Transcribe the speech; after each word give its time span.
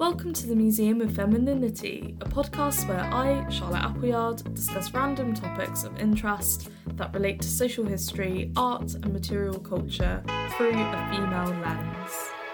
Welcome 0.00 0.32
to 0.32 0.46
the 0.46 0.56
Museum 0.56 1.02
of 1.02 1.12
Femininity, 1.12 2.16
a 2.22 2.24
podcast 2.24 2.88
where 2.88 3.02
I, 3.12 3.46
Charlotte 3.50 3.82
Appleyard, 3.82 4.54
discuss 4.54 4.94
random 4.94 5.34
topics 5.34 5.84
of 5.84 5.98
interest 5.98 6.70
that 6.94 7.12
relate 7.12 7.42
to 7.42 7.48
social 7.48 7.84
history, 7.84 8.50
art, 8.56 8.94
and 8.94 9.12
material 9.12 9.58
culture 9.58 10.22
through 10.56 10.70
a 10.70 11.08
female 11.10 11.50
lens. 11.60 12.12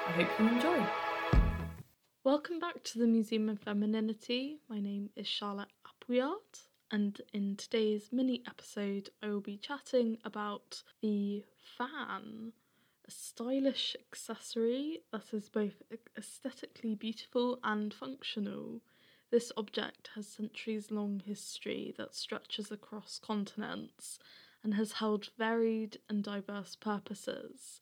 I 0.08 0.12
hope 0.16 0.28
you 0.40 0.48
enjoy. 0.48 0.84
Welcome 2.24 2.58
back 2.58 2.82
to 2.82 2.98
the 2.98 3.06
Museum 3.06 3.48
of 3.48 3.60
Femininity. 3.60 4.58
My 4.68 4.80
name 4.80 5.10
is 5.14 5.28
Charlotte 5.28 5.70
Appleyard, 5.86 6.58
and 6.90 7.20
in 7.32 7.54
today's 7.54 8.08
mini 8.10 8.42
episode, 8.48 9.10
I 9.22 9.28
will 9.28 9.40
be 9.40 9.56
chatting 9.56 10.18
about 10.24 10.82
the 11.00 11.44
fan 11.78 12.54
a 13.06 13.10
stylish 13.10 13.94
accessory 14.00 15.00
that 15.12 15.32
is 15.32 15.48
both 15.48 15.82
aesthetically 16.18 16.94
beautiful 16.94 17.58
and 17.62 17.94
functional. 17.94 18.80
This 19.30 19.52
object 19.56 20.10
has 20.14 20.26
centuries 20.26 20.90
long 20.90 21.20
history 21.24 21.94
that 21.98 22.14
stretches 22.14 22.72
across 22.72 23.18
continents 23.18 24.18
and 24.64 24.74
has 24.74 24.92
held 24.92 25.30
varied 25.38 25.98
and 26.08 26.24
diverse 26.24 26.74
purposes. 26.74 27.80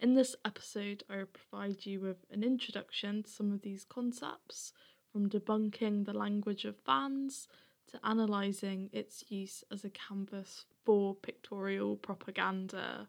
In 0.00 0.14
this 0.14 0.34
episode, 0.44 1.04
I 1.08 1.18
will 1.18 1.26
provide 1.26 1.84
you 1.84 2.00
with 2.00 2.24
an 2.30 2.42
introduction 2.42 3.22
to 3.22 3.30
some 3.30 3.52
of 3.52 3.62
these 3.62 3.84
concepts, 3.84 4.72
from 5.12 5.28
debunking 5.28 6.06
the 6.06 6.14
language 6.14 6.64
of 6.64 6.76
fans 6.78 7.46
to 7.88 8.00
analysing 8.02 8.88
its 8.92 9.24
use 9.28 9.62
as 9.70 9.84
a 9.84 9.90
canvas 9.90 10.64
for 10.84 11.14
pictorial 11.14 11.96
propaganda. 11.96 13.08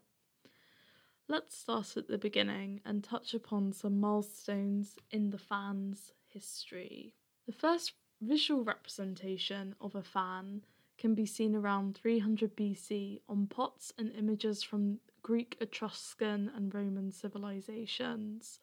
Let's 1.26 1.56
start 1.56 1.96
at 1.96 2.06
the 2.06 2.18
beginning 2.18 2.82
and 2.84 3.02
touch 3.02 3.32
upon 3.32 3.72
some 3.72 3.98
milestones 3.98 4.98
in 5.10 5.30
the 5.30 5.38
fan's 5.38 6.12
history. 6.28 7.14
The 7.46 7.52
first 7.52 7.94
visual 8.20 8.62
representation 8.62 9.74
of 9.80 9.94
a 9.94 10.02
fan 10.02 10.66
can 10.98 11.14
be 11.14 11.24
seen 11.24 11.56
around 11.56 11.96
300 11.96 12.54
BC 12.54 13.22
on 13.26 13.46
pots 13.46 13.90
and 13.96 14.12
images 14.14 14.62
from 14.62 15.00
Greek, 15.22 15.56
Etruscan, 15.62 16.50
and 16.54 16.74
Roman 16.74 17.10
civilizations, 17.10 18.60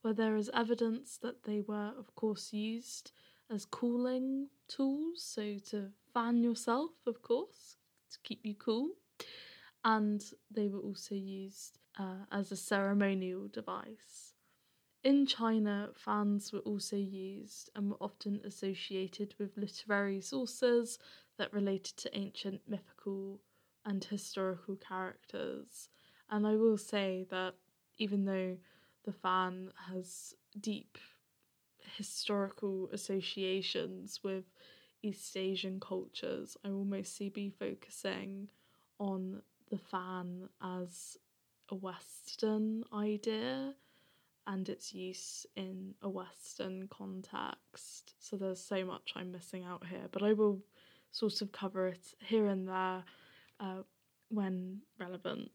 where 0.00 0.14
there 0.14 0.36
is 0.36 0.50
evidence 0.54 1.18
that 1.18 1.44
they 1.44 1.60
were, 1.60 1.92
of 1.98 2.14
course, 2.14 2.54
used 2.54 3.12
as 3.50 3.66
cooling 3.66 4.48
tools, 4.66 5.22
so 5.22 5.58
to 5.70 5.90
fan 6.14 6.42
yourself, 6.42 6.92
of 7.06 7.20
course, 7.20 7.76
to 8.10 8.18
keep 8.24 8.46
you 8.46 8.54
cool 8.54 8.92
and 9.84 10.32
they 10.50 10.68
were 10.68 10.80
also 10.80 11.14
used 11.14 11.78
uh, 11.98 12.24
as 12.30 12.52
a 12.52 12.56
ceremonial 12.56 13.48
device. 13.48 14.34
In 15.04 15.26
China, 15.26 15.90
fans 15.94 16.52
were 16.52 16.60
also 16.60 16.96
used 16.96 17.70
and 17.74 17.90
were 17.90 18.02
often 18.02 18.40
associated 18.44 19.34
with 19.38 19.56
literary 19.56 20.20
sources 20.20 20.98
that 21.38 21.52
related 21.52 21.96
to 21.98 22.18
ancient 22.18 22.62
mythical 22.68 23.40
and 23.84 24.04
historical 24.04 24.76
characters. 24.76 25.88
And 26.30 26.46
I 26.46 26.56
will 26.56 26.76
say 26.76 27.26
that 27.30 27.54
even 27.98 28.24
though 28.24 28.56
the 29.04 29.12
fan 29.12 29.72
has 29.88 30.34
deep 30.60 30.98
historical 31.96 32.88
associations 32.92 34.20
with 34.22 34.44
East 35.02 35.36
Asian 35.36 35.80
cultures, 35.80 36.56
I 36.64 36.68
will 36.70 36.84
mostly 36.84 37.28
be 37.28 37.50
focusing 37.50 38.48
on 38.98 39.42
the 39.70 39.78
fan 39.78 40.48
as 40.60 41.16
a 41.70 41.74
Western 41.74 42.84
idea 42.92 43.74
and 44.46 44.68
its 44.68 44.94
use 44.94 45.46
in 45.56 45.94
a 46.02 46.08
Western 46.08 46.88
context. 46.88 48.14
So 48.18 48.36
there's 48.36 48.62
so 48.62 48.84
much 48.84 49.12
I'm 49.14 49.30
missing 49.30 49.64
out 49.64 49.84
here, 49.86 50.08
but 50.10 50.22
I 50.22 50.32
will 50.32 50.60
sort 51.12 51.42
of 51.42 51.52
cover 51.52 51.88
it 51.88 52.14
here 52.18 52.46
and 52.46 52.66
there 52.66 53.04
uh, 53.60 53.82
when 54.30 54.80
relevant. 54.98 55.50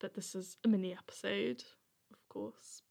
But 0.00 0.14
this 0.14 0.34
is 0.34 0.56
a 0.64 0.68
mini 0.68 0.92
episode, 0.92 1.64
of 2.12 2.28
course. 2.28 2.82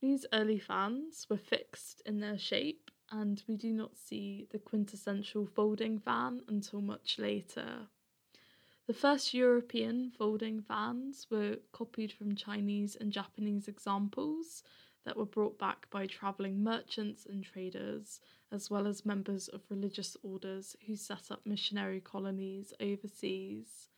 These 0.00 0.26
early 0.32 0.58
fans 0.58 1.26
were 1.30 1.38
fixed 1.38 2.02
in 2.04 2.20
their 2.20 2.38
shape, 2.38 2.90
and 3.10 3.42
we 3.48 3.56
do 3.56 3.72
not 3.72 3.96
see 3.96 4.46
the 4.50 4.58
quintessential 4.58 5.46
folding 5.46 5.98
fan 5.98 6.42
until 6.48 6.82
much 6.82 7.18
later. 7.18 7.88
The 8.86 8.92
first 8.92 9.32
European 9.32 10.10
folding 10.10 10.60
fans 10.60 11.26
were 11.30 11.56
copied 11.72 12.12
from 12.12 12.36
Chinese 12.36 12.96
and 12.96 13.10
Japanese 13.10 13.66
examples 13.66 14.62
that 15.06 15.16
were 15.16 15.24
brought 15.24 15.58
back 15.58 15.88
by 15.88 16.06
travelling 16.06 16.62
merchants 16.62 17.24
and 17.24 17.42
traders, 17.42 18.20
as 18.52 18.70
well 18.70 18.86
as 18.86 19.06
members 19.06 19.48
of 19.48 19.62
religious 19.70 20.18
orders 20.22 20.76
who 20.86 20.96
set 20.96 21.30
up 21.30 21.46
missionary 21.46 21.98
colonies 22.00 22.74
overseas. 22.78 23.88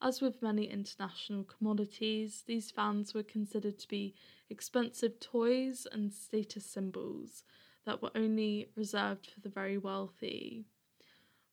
As 0.00 0.20
with 0.20 0.42
many 0.42 0.70
international 0.70 1.42
commodities, 1.42 2.44
these 2.46 2.70
fans 2.70 3.12
were 3.12 3.24
considered 3.24 3.80
to 3.80 3.88
be 3.88 4.14
expensive 4.48 5.18
toys 5.18 5.88
and 5.90 6.12
status 6.12 6.64
symbols 6.64 7.42
that 7.84 8.00
were 8.00 8.12
only 8.14 8.70
reserved 8.76 9.26
for 9.26 9.40
the 9.40 9.48
very 9.48 9.76
wealthy. 9.76 10.66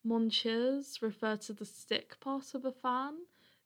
Montures 0.08 1.02
refer 1.02 1.36
to 1.36 1.52
the 1.52 1.66
stick 1.66 2.18
part 2.22 2.56
of 2.56 2.64
a 2.64 2.72
fan. 2.72 3.26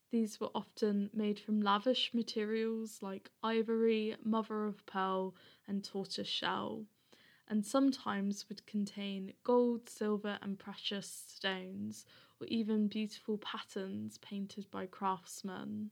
These 0.09 0.39
were 0.39 0.49
often 0.55 1.11
made 1.13 1.39
from 1.39 1.61
lavish 1.61 2.15
materials 2.15 3.03
like 3.03 3.29
ivory, 3.43 4.15
mother 4.23 4.65
of 4.65 4.83
pearl, 4.87 5.35
and 5.67 5.83
tortoise 5.83 6.27
shell, 6.27 6.87
and 7.47 7.63
sometimes 7.63 8.49
would 8.49 8.65
contain 8.65 9.33
gold, 9.43 9.87
silver, 9.87 10.39
and 10.41 10.57
precious 10.57 11.05
stones, 11.27 12.07
or 12.39 12.47
even 12.47 12.87
beautiful 12.87 13.37
patterns 13.37 14.17
painted 14.17 14.65
by 14.71 14.87
craftsmen. 14.87 15.91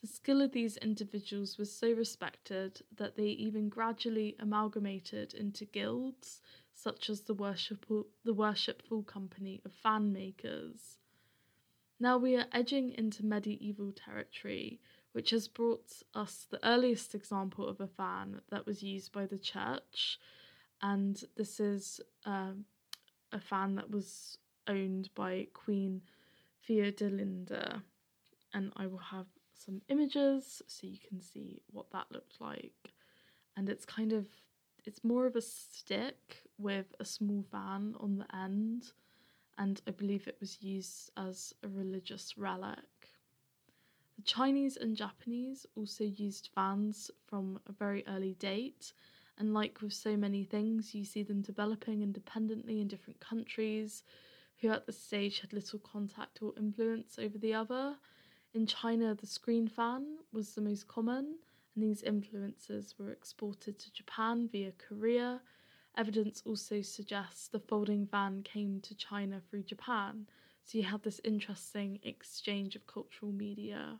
The 0.00 0.08
skill 0.08 0.40
of 0.40 0.50
these 0.50 0.78
individuals 0.78 1.58
was 1.58 1.70
so 1.70 1.92
respected 1.92 2.82
that 2.96 3.14
they 3.14 3.26
even 3.28 3.68
gradually 3.68 4.34
amalgamated 4.40 5.32
into 5.32 5.64
guilds, 5.64 6.40
such 6.82 7.10
as 7.10 7.22
the 7.22 7.34
worshipful, 7.34 8.06
the 8.24 8.34
worshipful 8.34 9.02
company 9.02 9.60
of 9.64 9.72
fan 9.72 10.12
makers. 10.12 10.98
Now 11.98 12.16
we 12.16 12.36
are 12.36 12.46
edging 12.52 12.92
into 12.92 13.24
medieval 13.24 13.92
territory, 13.92 14.80
which 15.12 15.30
has 15.30 15.48
brought 15.48 16.02
us 16.14 16.46
the 16.50 16.64
earliest 16.66 17.14
example 17.14 17.68
of 17.68 17.80
a 17.80 17.86
fan 17.86 18.40
that 18.50 18.64
was 18.66 18.82
used 18.82 19.12
by 19.12 19.26
the 19.26 19.38
church, 19.38 20.18
and 20.80 21.22
this 21.36 21.60
is 21.60 22.00
uh, 22.24 22.52
a 23.32 23.40
fan 23.40 23.74
that 23.74 23.90
was 23.90 24.38
owned 24.66 25.10
by 25.14 25.48
Queen 25.52 26.00
Theodelinda, 26.66 27.82
and 28.54 28.72
I 28.76 28.86
will 28.86 28.98
have 28.98 29.26
some 29.52 29.82
images 29.88 30.62
so 30.66 30.86
you 30.86 30.98
can 31.06 31.20
see 31.20 31.60
what 31.70 31.90
that 31.90 32.06
looked 32.10 32.40
like. 32.40 32.92
And 33.56 33.68
it's 33.68 33.84
kind 33.84 34.12
of 34.14 34.26
it's 34.84 35.04
more 35.04 35.26
of 35.26 35.36
a 35.36 35.42
stick 35.42 36.42
with 36.58 36.94
a 37.00 37.04
small 37.04 37.44
fan 37.50 37.94
on 37.98 38.18
the 38.18 38.36
end, 38.36 38.92
and 39.58 39.80
I 39.86 39.90
believe 39.90 40.26
it 40.26 40.38
was 40.40 40.62
used 40.62 41.10
as 41.16 41.54
a 41.62 41.68
religious 41.68 42.36
relic. 42.38 42.78
The 44.16 44.22
Chinese 44.22 44.76
and 44.76 44.96
Japanese 44.96 45.66
also 45.76 46.04
used 46.04 46.50
fans 46.54 47.10
from 47.26 47.60
a 47.66 47.72
very 47.72 48.04
early 48.06 48.34
date, 48.34 48.92
and 49.38 49.54
like 49.54 49.80
with 49.80 49.92
so 49.92 50.16
many 50.16 50.44
things, 50.44 50.94
you 50.94 51.04
see 51.04 51.22
them 51.22 51.40
developing 51.40 52.02
independently 52.02 52.80
in 52.80 52.88
different 52.88 53.20
countries 53.20 54.02
who 54.60 54.68
at 54.68 54.86
this 54.86 54.98
stage 54.98 55.40
had 55.40 55.52
little 55.52 55.78
contact 55.78 56.42
or 56.42 56.52
influence 56.58 57.18
over 57.18 57.38
the 57.38 57.54
other, 57.54 57.96
in 58.52 58.66
China, 58.66 59.14
the 59.14 59.26
screen 59.26 59.68
fan 59.68 60.18
was 60.32 60.54
the 60.54 60.60
most 60.60 60.88
common, 60.88 61.36
and 61.74 61.84
these 61.84 62.02
influences 62.02 62.94
were 62.98 63.10
exported 63.10 63.78
to 63.78 63.92
Japan 63.92 64.48
via 64.50 64.72
Korea. 64.72 65.40
Evidence 65.96 66.42
also 66.44 66.82
suggests 66.82 67.48
the 67.48 67.60
folding 67.60 68.06
fan 68.06 68.42
came 68.42 68.80
to 68.80 68.94
China 68.94 69.40
through 69.40 69.64
Japan, 69.64 70.26
so 70.64 70.78
you 70.78 70.84
had 70.84 71.02
this 71.02 71.20
interesting 71.24 71.98
exchange 72.02 72.76
of 72.76 72.86
cultural 72.86 73.32
media. 73.32 73.98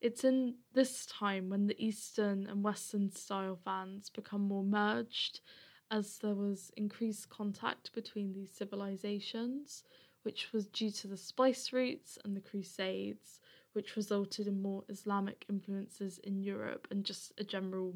It's 0.00 0.24
in 0.24 0.54
this 0.72 1.04
time 1.04 1.50
when 1.50 1.66
the 1.66 1.84
Eastern 1.84 2.46
and 2.46 2.62
Western 2.62 3.10
style 3.10 3.58
fans 3.62 4.08
become 4.08 4.40
more 4.40 4.64
merged, 4.64 5.40
as 5.90 6.18
there 6.18 6.34
was 6.34 6.70
increased 6.76 7.28
contact 7.28 7.92
between 7.92 8.32
these 8.32 8.50
civilizations, 8.50 9.84
which 10.22 10.52
was 10.52 10.68
due 10.68 10.90
to 10.90 11.08
the 11.08 11.16
spice 11.16 11.72
routes 11.72 12.16
and 12.24 12.34
the 12.34 12.40
Crusades, 12.40 13.40
which 13.72 13.96
resulted 13.96 14.46
in 14.46 14.62
more 14.62 14.84
Islamic 14.88 15.44
influences 15.48 16.18
in 16.18 16.42
Europe 16.42 16.88
and 16.90 17.04
just 17.04 17.32
a 17.38 17.44
general 17.44 17.94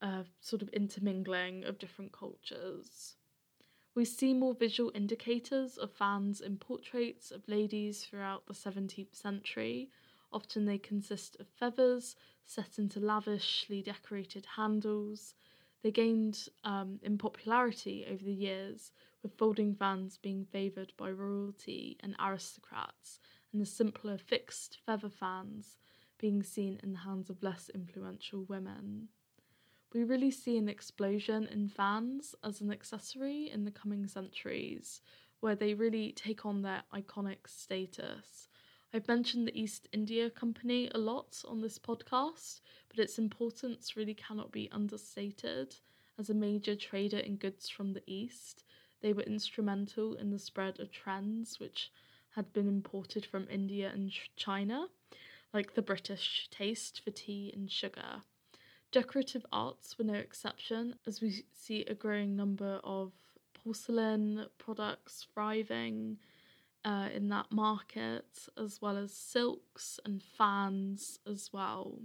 uh, 0.00 0.24
sort 0.40 0.62
of 0.62 0.68
intermingling 0.70 1.64
of 1.64 1.78
different 1.78 2.12
cultures. 2.12 3.16
We 3.94 4.04
see 4.04 4.32
more 4.32 4.54
visual 4.54 4.90
indicators 4.94 5.76
of 5.76 5.92
fans 5.92 6.40
in 6.40 6.56
portraits 6.56 7.30
of 7.30 7.46
ladies 7.46 8.04
throughout 8.04 8.46
the 8.46 8.54
17th 8.54 9.14
century. 9.14 9.90
Often 10.32 10.64
they 10.64 10.78
consist 10.78 11.36
of 11.38 11.46
feathers 11.46 12.16
set 12.46 12.78
into 12.78 13.00
lavishly 13.00 13.82
decorated 13.82 14.46
handles. 14.56 15.34
They 15.82 15.90
gained 15.90 16.48
um, 16.64 17.00
in 17.02 17.18
popularity 17.18 18.06
over 18.08 18.24
the 18.24 18.32
years, 18.32 18.92
with 19.22 19.36
folding 19.36 19.74
fans 19.74 20.16
being 20.16 20.46
favoured 20.46 20.92
by 20.96 21.10
royalty 21.10 21.96
and 22.00 22.16
aristocrats, 22.18 23.20
and 23.52 23.60
the 23.60 23.66
simpler 23.66 24.16
fixed 24.18 24.78
feather 24.84 25.10
fans 25.10 25.76
being 26.18 26.42
seen 26.42 26.80
in 26.82 26.92
the 26.92 27.00
hands 27.00 27.28
of 27.28 27.42
less 27.42 27.70
influential 27.74 28.44
women. 28.44 29.08
We 29.92 30.04
really 30.04 30.30
see 30.30 30.56
an 30.56 30.68
explosion 30.68 31.46
in 31.52 31.68
fans 31.68 32.34
as 32.42 32.60
an 32.60 32.72
accessory 32.72 33.50
in 33.50 33.64
the 33.64 33.70
coming 33.70 34.06
centuries, 34.06 35.02
where 35.40 35.54
they 35.54 35.74
really 35.74 36.12
take 36.12 36.46
on 36.46 36.62
their 36.62 36.82
iconic 36.94 37.46
status. 37.46 38.48
I've 38.94 39.08
mentioned 39.08 39.46
the 39.46 39.60
East 39.60 39.88
India 39.92 40.30
Company 40.30 40.90
a 40.94 40.98
lot 40.98 41.42
on 41.46 41.60
this 41.60 41.78
podcast, 41.78 42.60
but 42.88 42.98
its 42.98 43.18
importance 43.18 43.96
really 43.96 44.14
cannot 44.14 44.52
be 44.52 44.70
understated. 44.70 45.76
As 46.18 46.30
a 46.30 46.34
major 46.34 46.76
trader 46.76 47.18
in 47.18 47.36
goods 47.36 47.68
from 47.68 47.92
the 47.92 48.02
East, 48.06 48.64
they 49.00 49.12
were 49.12 49.22
instrumental 49.22 50.14
in 50.14 50.30
the 50.30 50.38
spread 50.38 50.78
of 50.78 50.92
trends 50.92 51.58
which 51.58 51.90
had 52.34 52.52
been 52.52 52.68
imported 52.68 53.26
from 53.26 53.46
India 53.50 53.90
and 53.92 54.12
China, 54.36 54.86
like 55.52 55.74
the 55.74 55.82
British 55.82 56.48
taste 56.50 57.02
for 57.04 57.10
tea 57.10 57.52
and 57.54 57.70
sugar. 57.70 58.22
Decorative 58.90 59.46
arts 59.52 59.96
were 59.96 60.04
no 60.04 60.14
exception, 60.14 60.96
as 61.06 61.20
we 61.20 61.44
see 61.52 61.82
a 61.84 61.94
growing 61.94 62.36
number 62.36 62.80
of 62.84 63.12
porcelain 63.54 64.46
products 64.58 65.26
thriving 65.32 66.18
uh, 66.84 67.08
in 67.14 67.28
that 67.28 67.50
market, 67.50 68.48
as 68.58 68.82
well 68.82 68.96
as 68.96 69.12
silks 69.12 70.00
and 70.04 70.22
fans 70.22 71.18
as 71.26 71.50
well. 71.52 72.00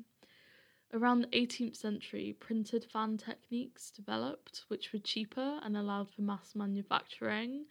Around 0.93 1.21
the 1.21 1.27
18th 1.27 1.75
century, 1.75 2.35
printed 2.39 2.85
fan 2.85 3.17
techniques 3.17 3.91
developed, 3.91 4.63
which 4.69 4.93
were 4.93 4.99
cheaper 4.99 5.59
and 5.63 5.75
allowed 5.75 6.09
for 6.09 6.21
mass 6.21 6.55
manufacturing. 6.55 7.65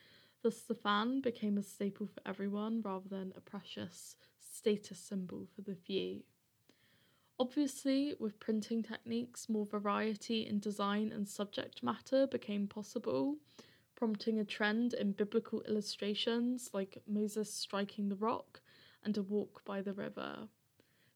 The 0.46 0.76
fan 0.76 1.22
became 1.22 1.58
a 1.58 1.62
staple 1.64 2.06
for 2.06 2.20
everyone 2.24 2.80
rather 2.80 3.08
than 3.08 3.32
a 3.36 3.40
precious 3.40 4.14
status 4.38 4.96
symbol 4.96 5.48
for 5.52 5.62
the 5.62 5.74
few. 5.74 6.22
Obviously, 7.36 8.14
with 8.20 8.38
printing 8.38 8.84
techniques, 8.84 9.48
more 9.48 9.66
variety 9.66 10.46
in 10.46 10.60
design 10.60 11.10
and 11.10 11.28
subject 11.28 11.82
matter 11.82 12.28
became 12.28 12.68
possible, 12.68 13.38
prompting 13.96 14.38
a 14.38 14.44
trend 14.44 14.94
in 14.94 15.10
biblical 15.10 15.62
illustrations 15.62 16.70
like 16.72 17.02
Moses 17.08 17.52
striking 17.52 18.08
the 18.08 18.14
rock 18.14 18.60
and 19.02 19.18
a 19.18 19.24
walk 19.24 19.64
by 19.64 19.82
the 19.82 19.94
river. 19.94 20.46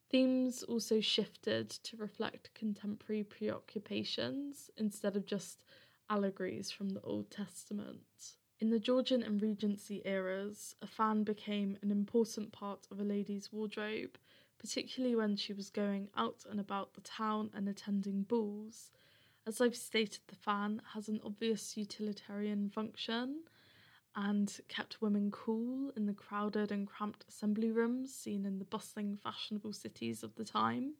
Themes 0.09 0.65
also 0.65 1.01
shifted 1.01 1.71
to 1.71 1.97
reflect 1.97 2.53
contemporary 2.55 3.23
preoccupations 3.23 4.71
instead 4.77 5.15
of 5.15 5.25
just 5.25 5.63
allegories 6.09 6.73
from 6.73 6.89
the 6.89 7.01
Old 7.03 7.31
Testament. 7.31 8.40
In 8.61 8.71
the 8.71 8.79
Georgian 8.79 9.23
and 9.23 9.41
Regency 9.41 10.03
eras, 10.05 10.77
a 10.83 10.87
fan 10.87 11.25
became 11.25 11.79
an 11.83 11.91
important 11.91 12.53
part 12.53 12.87
of 12.91 13.01
a 13.01 13.05
lady's 13.05 13.51
wardrobe, 13.53 14.19
particularly 14.59 15.17
when 15.17 15.35
she 15.37 15.53
was 15.53 15.71
going 15.71 16.09
out 16.17 16.45
and 16.49 16.61
about 16.61 16.95
the 16.95 17.01
town 17.01 17.51
and 17.55 17.69
attending 17.69 18.23
balls, 18.23 18.93
as 19.47 19.61
I've 19.61 19.77
stated, 19.77 20.21
the 20.27 20.37
fan 20.37 20.83
has 20.93 21.09
an 21.09 21.21
obvious 21.25 21.77
utilitarian 21.77 22.69
function 22.69 23.41
and 24.15 24.61
kept 24.69 25.01
women 25.01 25.31
cool 25.31 25.91
in 25.97 26.07
the 26.07 26.13
crowded 26.13 26.71
and 26.71 26.87
cramped 26.87 27.25
assembly 27.29 27.73
rooms 27.73 28.15
seen 28.15 28.45
in 28.45 28.59
the 28.59 28.65
bustling, 28.65 29.17
fashionable 29.17 29.73
cities 29.73 30.23
of 30.23 30.35
the 30.35 30.45
time. 30.45 30.95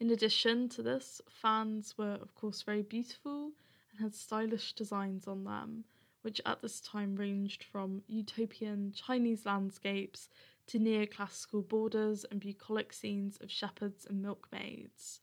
In 0.00 0.10
addition 0.10 0.68
to 0.70 0.82
this, 0.82 1.20
fans 1.30 1.96
were, 1.96 2.18
of 2.20 2.34
course, 2.34 2.62
very 2.62 2.82
beautiful 2.82 3.52
and 3.90 4.00
had 4.00 4.14
stylish 4.14 4.74
designs 4.74 5.26
on 5.26 5.44
them, 5.44 5.84
which 6.22 6.40
at 6.46 6.62
this 6.62 6.80
time 6.80 7.14
ranged 7.16 7.62
from 7.64 8.02
utopian 8.06 8.92
Chinese 8.92 9.44
landscapes 9.44 10.28
to 10.66 10.78
neoclassical 10.78 11.66
borders 11.66 12.24
and 12.30 12.40
bucolic 12.40 12.92
scenes 12.92 13.38
of 13.40 13.50
shepherds 13.50 14.06
and 14.08 14.22
milkmaids 14.22 15.20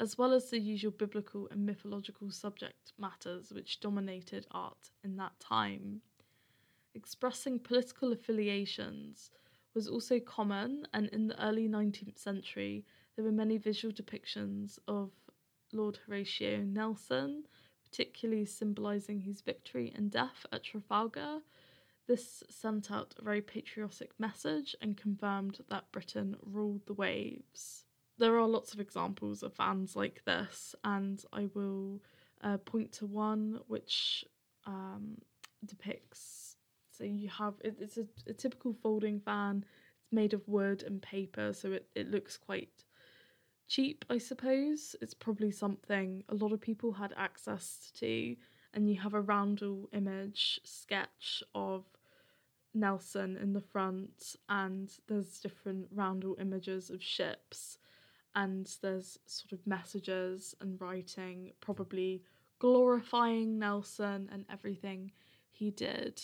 as 0.00 0.16
well 0.16 0.32
as 0.32 0.48
the 0.48 0.58
usual 0.58 0.90
biblical 0.90 1.46
and 1.50 1.64
mythological 1.64 2.30
subject 2.30 2.94
matters 2.98 3.52
which 3.52 3.80
dominated 3.80 4.46
art 4.50 4.90
in 5.04 5.16
that 5.16 5.38
time. 5.38 6.00
Expressing 6.94 7.58
political 7.58 8.12
affiliations 8.12 9.30
was 9.74 9.86
also 9.86 10.18
common, 10.18 10.86
and 10.94 11.08
in 11.08 11.28
the 11.28 11.44
early 11.44 11.68
19th 11.68 12.18
century, 12.18 12.84
there 13.14 13.24
were 13.24 13.30
many 13.30 13.58
visual 13.58 13.92
depictions 13.92 14.78
of 14.88 15.10
Lord 15.72 15.98
Horatio 16.06 16.62
Nelson, 16.62 17.44
particularly 17.90 18.44
symbolising 18.44 19.20
his 19.20 19.40
victory 19.40 19.92
and 19.94 20.10
death 20.10 20.46
at 20.52 20.64
Trafalgar. 20.64 21.40
This 22.06 22.42
sent 22.48 22.90
out 22.90 23.14
a 23.18 23.22
very 23.22 23.40
patriotic 23.40 24.12
message 24.18 24.74
and 24.80 24.96
confirmed 24.96 25.58
that 25.68 25.92
Britain 25.92 26.36
ruled 26.42 26.86
the 26.86 26.94
waves 26.94 27.84
there 28.20 28.38
are 28.38 28.46
lots 28.46 28.74
of 28.74 28.80
examples 28.80 29.42
of 29.42 29.54
fans 29.54 29.96
like 29.96 30.22
this, 30.26 30.74
and 30.84 31.24
I 31.32 31.48
will 31.54 32.02
uh, 32.44 32.58
point 32.58 32.92
to 32.92 33.06
one 33.06 33.60
which 33.66 34.24
um, 34.66 35.16
depicts. 35.64 36.56
So 36.92 37.04
you 37.04 37.30
have 37.30 37.54
it, 37.64 37.76
it's 37.80 37.96
a, 37.96 38.06
a, 38.28 38.34
typical 38.34 38.76
folding 38.82 39.20
fan. 39.20 39.64
It's 40.02 40.12
made 40.12 40.34
of 40.34 40.46
wood 40.46 40.82
and 40.82 41.00
paper, 41.00 41.54
so 41.54 41.72
it, 41.72 41.86
it 41.94 42.10
looks 42.10 42.36
quite 42.36 42.84
cheap, 43.70 44.04
I 44.10 44.18
suppose. 44.18 44.96
It's 45.00 45.14
probably 45.14 45.52
something 45.52 46.24
a 46.28 46.34
lot 46.34 46.52
of 46.52 46.60
people 46.60 46.92
had 46.92 47.14
access 47.16 47.90
to, 48.00 48.36
and 48.74 48.90
you 48.90 49.00
have 49.00 49.14
a 49.14 49.20
roundel 49.20 49.88
image 49.92 50.60
sketch 50.64 51.42
of 51.54 51.84
Nelson 52.74 53.36
in 53.36 53.52
the 53.52 53.60
front, 53.60 54.36
and 54.48 54.90
there's 55.08 55.40
different 55.40 55.86
roundel 55.92 56.36
images 56.38 56.90
of 56.90 57.02
ships 57.02 57.78
and 58.34 58.76
there's 58.82 59.18
sort 59.26 59.52
of 59.52 59.66
messages 59.66 60.54
and 60.60 60.80
writing, 60.80 61.52
probably 61.60 62.22
glorifying 62.58 63.58
Nelson 63.58 64.28
and 64.32 64.44
everything 64.50 65.12
he 65.50 65.70
did. 65.70 66.22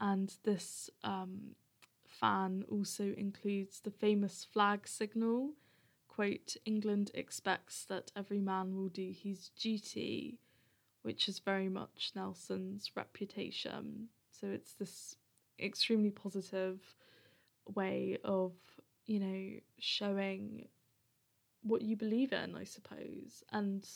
And 0.00 0.34
this 0.44 0.90
um, 1.04 1.54
fan 2.04 2.64
also 2.68 3.14
includes 3.16 3.80
the 3.80 3.90
famous 3.90 4.46
flag 4.52 4.88
signal 4.88 5.52
quote, 6.16 6.56
England 6.64 7.10
expects 7.12 7.84
that 7.84 8.10
every 8.16 8.40
man 8.40 8.74
will 8.74 8.88
do 8.88 9.12
his 9.14 9.50
duty, 9.50 10.38
which 11.02 11.28
is 11.28 11.40
very 11.40 11.68
much 11.68 12.12
Nelson's 12.14 12.90
reputation. 12.96 14.08
So 14.32 14.46
it's 14.46 14.72
this 14.72 15.16
extremely 15.60 16.08
positive 16.08 16.80
way 17.74 18.16
of, 18.24 18.52
you 19.04 19.20
know, 19.20 19.60
showing 19.78 20.68
what 21.62 21.82
you 21.82 21.96
believe 21.96 22.32
in, 22.32 22.56
I 22.56 22.64
suppose. 22.64 23.44
And 23.52 23.86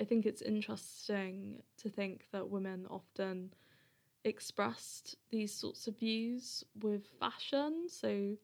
I 0.00 0.04
think 0.04 0.24
it's 0.24 0.40
interesting 0.40 1.62
to 1.82 1.90
think 1.90 2.28
that 2.32 2.48
women 2.48 2.86
often 2.88 3.52
expressed 4.24 5.16
these 5.28 5.52
sorts 5.52 5.86
of 5.86 5.98
views 5.98 6.64
with 6.80 7.02
fashion. 7.20 7.88
So 7.88 8.38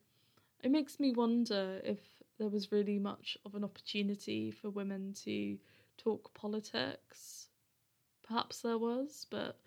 it 0.63 0.71
makes 0.71 1.01
me 1.01 1.11
wonder 1.13 1.81
if 1.83 2.01
there 2.39 2.49
was 2.49 2.73
really 2.73 2.99
much 2.99 3.37
of 3.45 3.55
an 3.55 3.65
opportunity 3.65 4.51
for 4.51 4.71
women 4.71 5.13
to 5.25 5.59
talk 5.97 6.33
politics. 6.35 7.49
Perhaps 8.27 8.63
there 8.63 8.79
was, 8.79 9.27
but 9.31 9.59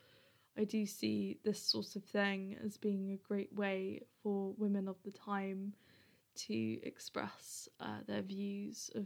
I 0.57 0.63
do 0.63 0.85
see 0.85 1.37
this 1.43 1.61
sort 1.61 1.95
of 1.95 2.03
thing 2.03 2.57
as 2.63 2.77
being 2.77 3.11
a 3.11 3.27
great 3.27 3.53
way 3.53 4.01
for 4.21 4.53
women 4.57 4.87
of 4.87 4.97
the 5.03 5.11
time 5.11 5.73
to 6.33 6.79
express 6.83 7.67
uh, 7.79 7.99
their 8.07 8.21
views 8.21 8.89
of 8.95 9.05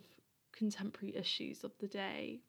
contemporary 0.51 1.15
issues 1.15 1.63
of 1.63 1.72
the 1.79 1.88
day. 1.88 2.41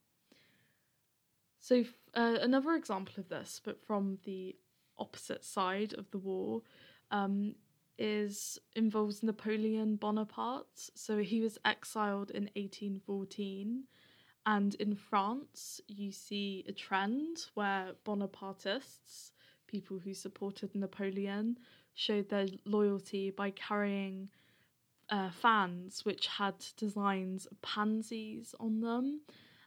So, 1.60 1.84
uh, 2.14 2.38
another 2.40 2.74
example 2.74 3.14
of 3.18 3.28
this, 3.28 3.60
but 3.64 3.84
from 3.84 4.18
the 4.24 4.56
opposite 4.98 5.44
side 5.44 5.94
of 5.94 6.10
the 6.10 6.18
war, 6.18 6.62
um, 7.10 7.54
is 7.98 8.58
involves 8.74 9.22
Napoleon 9.22 9.96
Bonaparte. 9.96 10.90
So 10.94 11.18
he 11.18 11.40
was 11.40 11.58
exiled 11.64 12.30
in 12.30 12.44
1814, 12.54 13.84
and 14.44 14.74
in 14.76 14.94
France, 14.94 15.80
you 15.88 16.12
see 16.12 16.64
a 16.68 16.72
trend 16.72 17.46
where 17.54 17.92
Bonapartists, 18.04 19.32
people 19.66 19.98
who 19.98 20.14
supported 20.14 20.74
Napoleon, 20.74 21.58
showed 21.94 22.28
their 22.28 22.46
loyalty 22.64 23.30
by 23.30 23.50
carrying 23.50 24.28
uh, 25.10 25.30
fans 25.30 26.04
which 26.04 26.26
had 26.26 26.54
designs 26.76 27.46
of 27.46 27.60
pansies 27.62 28.54
on 28.60 28.80
them. 28.80 29.20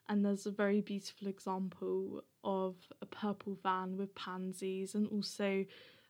And 0.07 0.25
there's 0.25 0.45
a 0.45 0.51
very 0.51 0.81
beautiful 0.81 1.27
example 1.27 2.24
of 2.43 2.75
a 3.01 3.05
purple 3.05 3.57
van 3.62 3.98
with 3.98 4.15
pansies 4.15 4.95
and 4.95 5.07
also 5.07 5.65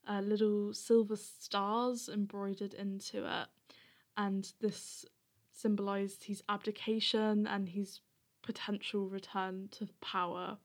uh, 0.07 0.21
little 0.21 0.73
silver 0.73 1.15
stars 1.15 2.09
embroidered 2.11 2.73
into 2.73 3.25
it. 3.25 3.47
And 4.17 4.51
this 4.59 5.05
symbolized 5.51 6.23
his 6.23 6.43
abdication 6.49 7.47
and 7.47 7.69
his 7.69 8.01
potential 8.41 9.07
return 9.07 9.69
to 9.71 9.87
power. 10.01 10.57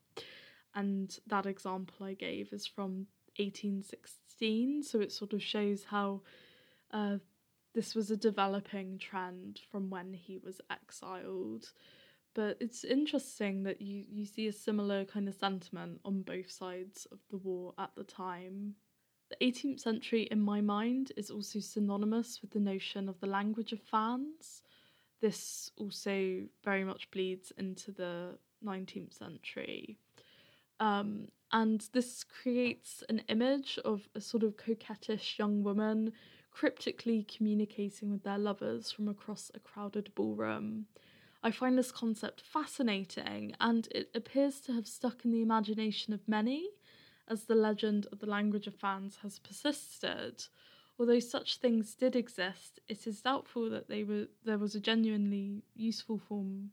And 0.75 1.17
that 1.27 1.47
example 1.47 2.07
I 2.07 2.15
gave 2.15 2.53
is 2.53 2.67
from 2.67 3.07
1816, 3.37 4.83
so 4.83 5.01
it 5.01 5.13
sort 5.13 5.33
of 5.33 5.43
shows 5.43 5.85
how 5.85 6.23
uh, 6.93 7.19
this 7.75 7.95
was 7.95 8.11
a 8.11 8.17
developing 8.17 8.99
trend 8.99 9.61
from 9.71 9.91
when 9.91 10.15
he 10.15 10.39
was 10.39 10.61
exiled. 10.71 11.73
But 12.35 12.57
it's 12.61 12.85
interesting 12.85 13.63
that 13.65 13.81
you, 13.81 14.05
you 14.09 14.27
see 14.27 14.49
a 14.49 14.53
similar 14.53 15.05
kind 15.05 15.29
of 15.29 15.35
sentiment 15.35 16.01
on 16.05 16.23
both 16.23 16.51
sides 16.51 17.07
of 17.13 17.19
the 17.31 17.37
war 17.37 17.75
at 17.79 17.91
the 17.97 18.05
time. 18.05 18.75
The 19.41 19.47
18th 19.47 19.81
century, 19.81 20.29
in 20.31 20.41
my 20.41 20.61
mind, 20.61 21.13
is 21.17 21.31
also 21.31 21.59
synonymous 21.59 22.41
with 22.41 22.51
the 22.53 22.61
notion 22.61 23.09
of 23.09 23.19
the 23.21 23.27
language 23.27 23.73
of 23.73 23.81
fans. 23.81 24.63
This 25.21 25.71
also 25.77 26.43
very 26.63 26.85
much 26.85 27.11
bleeds 27.11 27.53
into 27.57 27.91
the 27.91 28.39
19th 28.65 29.15
century. 29.15 29.97
Um, 30.79 31.29
and 31.53 31.89
this 31.93 32.25
creates 32.25 33.03
an 33.09 33.23
image 33.29 33.79
of 33.85 34.09
a 34.15 34.21
sort 34.21 34.43
of 34.43 34.57
coquettish 34.57 35.39
young 35.39 35.63
woman 35.63 36.13
cryptically 36.51 37.25
communicating 37.25 38.11
with 38.13 38.23
their 38.23 38.39
lovers 38.39 38.93
from 38.93 39.09
across 39.09 39.51
a 39.55 39.59
crowded 39.59 40.15
ballroom. 40.15 40.87
I 41.43 41.51
find 41.51 41.77
this 41.77 41.93
concept 41.93 42.41
fascinating, 42.41 43.55
and 43.61 43.89
it 43.91 44.11
appears 44.15 44.61
to 44.63 44.73
have 44.73 44.87
stuck 44.87 45.25
in 45.25 45.33
the 45.33 45.43
imagination 45.43 46.13
of 46.13 46.29
many 46.29 46.71
as 47.29 47.45
the 47.45 47.55
legend 47.55 48.07
of 48.13 48.19
the 48.19 48.27
language 48.27 48.67
of 48.67 48.75
fans 48.75 49.19
has 49.23 49.39
persisted. 49.39 50.45
Although 50.99 51.21
such 51.21 51.57
things 51.57 51.95
did 51.95 52.15
exist, 52.15 52.81
it 52.89 53.07
is 53.07 53.23
doubtful 53.23 53.69
that 53.71 53.89
they 53.89 54.05
were 54.05 54.27
there 54.45 54.59
was 54.59 54.75
a 54.75 54.81
genuinely 54.81 55.63
useful 55.75 56.19
form 56.19 56.71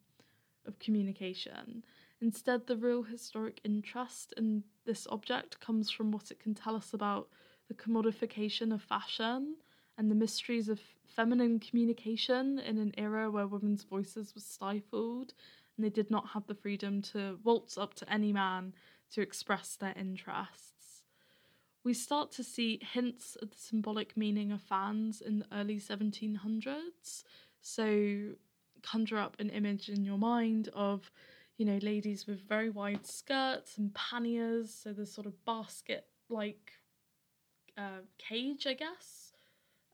of 0.65 0.77
communication. 0.79 1.84
Instead, 2.22 2.67
the 2.67 2.77
real 2.77 3.01
historic 3.01 3.60
interest 3.63 4.34
in 4.38 4.63
this 4.86 5.08
object 5.10 5.60
comes 5.60 5.89
from 5.89 6.12
what 6.12 6.29
it 6.29 6.39
can 6.39 6.53
tell 6.53 6.75
us 6.75 6.93
about 6.93 7.29
the 7.67 7.74
commodification 7.74 8.72
of 8.74 8.81
fashion 8.81 9.55
and 9.98 10.12
the 10.12 10.15
mysteries 10.15 10.70
of 10.70 10.79
feminine 11.08 11.60
communication 11.60 12.60
in 12.60 12.77
an 12.77 12.93
era 12.98 13.29
where 13.29 13.48
women's 13.48 13.84
voices 13.84 14.34
were 14.36 14.41
stifled 14.41 15.34
and 15.75 15.86
they 15.86 15.89
did 15.89 16.12
not 16.12 16.27
have 16.27 16.46
the 16.48 16.55
freedom 16.55 17.01
to 17.01 17.39
waltz 17.43 17.77
up 17.77 17.93
to 17.96 18.12
any 18.12 18.31
man 18.31 18.74
to 19.12 19.22
express 19.22 19.75
their 19.75 19.94
interests. 19.98 21.03
We 21.84 21.94
start 21.94 22.32
to 22.34 22.44
see 22.44 22.80
hints 22.94 23.36
of 23.41 23.50
the 23.50 23.58
symbolic 23.58 24.15
meaning 24.15 24.51
of 24.51 24.62
fans 24.62 25.22
in 25.22 25.39
the 25.39 25.48
early 25.51 25.80
1700s. 25.80 27.24
So, 27.62 28.34
conjure 28.84 29.18
up 29.18 29.36
an 29.39 29.50
image 29.50 29.89
in 29.89 30.03
your 30.03 30.18
mind 30.18 30.70
of, 30.74 31.12
you 31.58 31.65
know, 31.65 31.80
ladies 31.82 32.27
with 32.27 32.48
very 32.48 32.70
wide 32.70 33.06
skirts 33.06 33.77
and 33.77 33.94
panniers, 33.94 34.74
so 34.74 34.94
the 34.94 35.06
sort 35.06 35.27
of 35.27 35.44
basket 35.46 36.06
like 36.30 36.72
uh, 37.77 38.01
cage, 38.18 38.68
I 38.68 38.74
guess, 38.74 39.34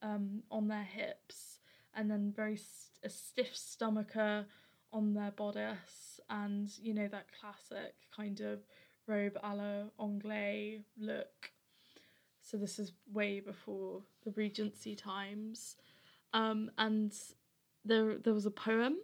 um, 0.01 0.43
on 0.51 0.67
their 0.67 0.83
hips, 0.83 1.59
and 1.93 2.09
then 2.09 2.33
very 2.35 2.57
st- 2.57 2.99
a 3.03 3.09
stiff 3.09 3.55
stomacher 3.55 4.45
on 4.91 5.13
their 5.13 5.31
bodice, 5.31 6.19
and 6.29 6.69
you 6.79 6.93
know, 6.93 7.07
that 7.07 7.27
classic 7.39 7.95
kind 8.15 8.39
of 8.41 8.59
robe 9.07 9.37
a 9.41 9.55
la 9.55 9.83
anglais 9.99 10.81
look. 10.97 11.51
So 12.41 12.57
this 12.57 12.79
is 12.79 12.93
way 13.11 13.39
before 13.39 14.03
the 14.23 14.31
Regency 14.31 14.95
times. 14.95 15.75
Um, 16.33 16.71
and 16.77 17.13
there 17.83 18.17
there 18.17 18.33
was 18.33 18.45
a 18.45 18.51
poem 18.51 18.97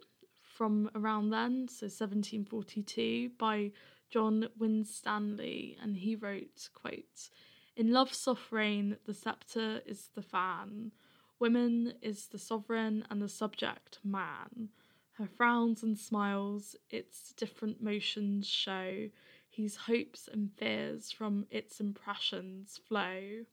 from 0.54 0.90
around 0.94 1.30
then, 1.30 1.66
so 1.68 1.86
1742, 1.86 3.30
by 3.38 3.72
John 4.08 4.48
Winstanley, 4.56 5.76
and 5.82 5.96
he 5.96 6.14
wrote, 6.14 6.68
quote, 6.72 7.28
In 7.76 7.92
love's 7.92 8.18
soft 8.18 8.52
reign, 8.52 8.96
the 9.04 9.14
sceptre 9.14 9.82
is 9.84 10.10
the 10.14 10.22
fan, 10.22 10.92
woman 11.40 11.94
is 12.00 12.26
the 12.26 12.38
sovereign 12.38 13.04
and 13.10 13.20
the 13.20 13.28
subject 13.28 13.98
man. 14.04 14.68
Her 15.14 15.26
frowns 15.26 15.82
and 15.82 15.98
smiles 15.98 16.76
its 16.90 17.32
different 17.32 17.82
motions 17.82 18.46
show, 18.46 19.08
whose 19.56 19.76
hopes 19.76 20.28
and 20.30 20.52
fears 20.52 21.10
from 21.10 21.46
its 21.50 21.80
impressions 21.80 22.80
flow. 22.88 23.44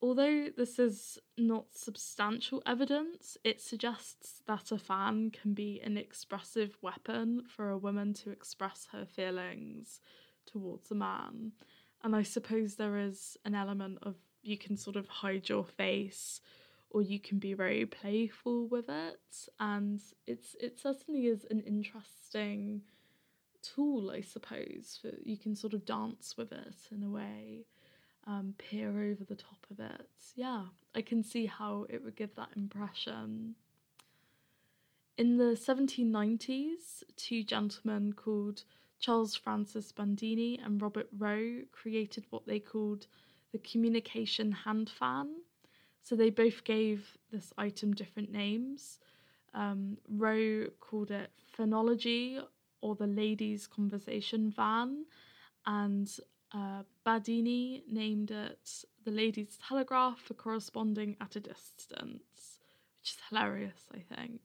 Although 0.00 0.50
this 0.56 0.78
is 0.78 1.18
not 1.36 1.66
substantial 1.74 2.62
evidence, 2.64 3.36
it 3.42 3.60
suggests 3.60 4.42
that 4.46 4.70
a 4.70 4.78
fan 4.78 5.30
can 5.30 5.54
be 5.54 5.80
an 5.82 5.96
expressive 5.96 6.76
weapon 6.80 7.42
for 7.48 7.70
a 7.70 7.78
woman 7.78 8.14
to 8.14 8.30
express 8.30 8.86
her 8.92 9.04
feelings 9.04 10.00
towards 10.46 10.90
a 10.92 10.94
man. 10.94 11.52
And 12.04 12.14
I 12.14 12.22
suppose 12.22 12.76
there 12.76 12.96
is 12.96 13.36
an 13.44 13.56
element 13.56 13.98
of 14.02 14.14
you 14.42 14.56
can 14.56 14.76
sort 14.76 14.96
of 14.96 15.08
hide 15.08 15.48
your 15.48 15.64
face 15.64 16.40
or 16.90 17.02
you 17.02 17.18
can 17.18 17.38
be 17.38 17.52
very 17.52 17.84
playful 17.84 18.66
with 18.68 18.88
it 18.88 19.48
and 19.60 20.00
it's 20.26 20.56
it 20.60 20.78
certainly 20.78 21.26
is 21.26 21.44
an 21.50 21.60
interesting 21.60 22.82
tool 23.74 24.10
I 24.10 24.20
suppose 24.20 24.98
for 25.00 25.10
you 25.24 25.36
can 25.36 25.54
sort 25.54 25.74
of 25.74 25.84
dance 25.84 26.36
with 26.36 26.52
it 26.52 26.76
in 26.90 27.02
a 27.02 27.10
way 27.10 27.66
um, 28.26 28.54
peer 28.58 28.90
over 28.90 29.24
the 29.24 29.34
top 29.34 29.66
of 29.70 29.80
it. 29.80 30.08
Yeah, 30.36 30.64
I 30.94 31.00
can 31.02 31.22
see 31.24 31.46
how 31.46 31.86
it 31.88 32.04
would 32.04 32.14
give 32.14 32.34
that 32.36 32.50
impression. 32.56 33.54
In 35.16 35.38
the 35.38 35.56
1790s, 35.56 37.02
two 37.16 37.42
gentlemen 37.42 38.12
called 38.12 38.64
Charles 39.00 39.34
Francis 39.34 39.90
Bandini 39.92 40.60
and 40.62 40.80
Robert 40.80 41.08
Rowe 41.16 41.62
created 41.72 42.26
what 42.30 42.46
they 42.46 42.60
called 42.60 43.06
the 43.52 43.58
communication 43.58 44.52
hand 44.52 44.90
fan. 44.90 45.28
So 46.02 46.14
they 46.14 46.30
both 46.30 46.64
gave 46.64 47.16
this 47.32 47.52
item 47.56 47.94
different 47.94 48.30
names. 48.30 48.98
Um, 49.54 49.96
Rowe 50.08 50.66
called 50.80 51.10
it 51.10 51.30
Fanology 51.58 52.40
or 52.80 52.94
the 52.94 53.06
ladies' 53.06 53.66
conversation 53.66 54.50
van, 54.50 55.04
and 55.66 56.10
uh, 56.52 56.82
Bandini 57.04 57.82
named 57.90 58.30
it 58.30 58.84
the 59.04 59.10
Ladies' 59.10 59.58
Telegraph 59.66 60.20
for 60.20 60.34
corresponding 60.34 61.16
at 61.20 61.36
a 61.36 61.40
distance, 61.40 62.60
which 63.00 63.10
is 63.10 63.18
hilarious, 63.28 63.86
I 63.92 64.14
think. 64.14 64.40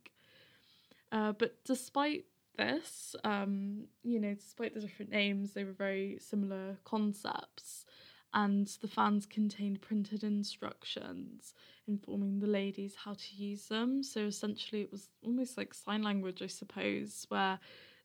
Uh, 1.11 1.31
but 1.33 1.63
despite 1.63 2.25
this, 2.57 3.15
um, 3.23 3.85
you 4.03 4.19
know, 4.19 4.33
despite 4.33 4.73
the 4.73 4.79
different 4.81 5.11
names, 5.11 5.53
they 5.53 5.63
were 5.63 5.73
very 5.73 6.17
similar 6.19 6.77
concepts, 6.83 7.85
and 8.33 8.67
the 8.81 8.87
fans 8.87 9.25
contained 9.25 9.81
printed 9.81 10.23
instructions 10.23 11.53
informing 11.87 12.39
the 12.39 12.47
ladies 12.47 12.95
how 13.03 13.13
to 13.13 13.35
use 13.35 13.67
them. 13.67 14.01
So 14.03 14.21
essentially, 14.21 14.81
it 14.81 14.91
was 14.91 15.09
almost 15.21 15.57
like 15.57 15.73
sign 15.73 16.01
language, 16.01 16.41
I 16.41 16.47
suppose, 16.47 17.25
where 17.29 17.59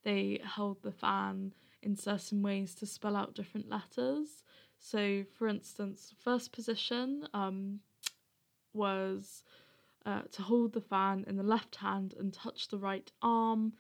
they 0.05 0.41
held 0.45 0.83
the 0.83 0.93
fan 0.93 1.53
in 1.83 1.97
certain 1.97 2.43
ways 2.43 2.75
to 2.77 2.87
spell 2.87 3.17
out 3.17 3.35
different 3.35 3.69
letters. 3.69 4.43
So, 4.79 5.25
for 5.37 5.49
instance, 5.49 6.15
first 6.23 6.53
position 6.53 7.27
um, 7.35 7.81
was 8.73 9.43
uh, 10.07 10.23
to 10.33 10.43
hold 10.43 10.73
the 10.73 10.81
fan 10.81 11.25
in 11.27 11.37
the 11.37 11.43
left 11.43 11.77
hand 11.77 12.15
and 12.19 12.33
touch 12.33 12.69
the 12.69 12.79
right 12.79 13.11
arm, 13.23 13.73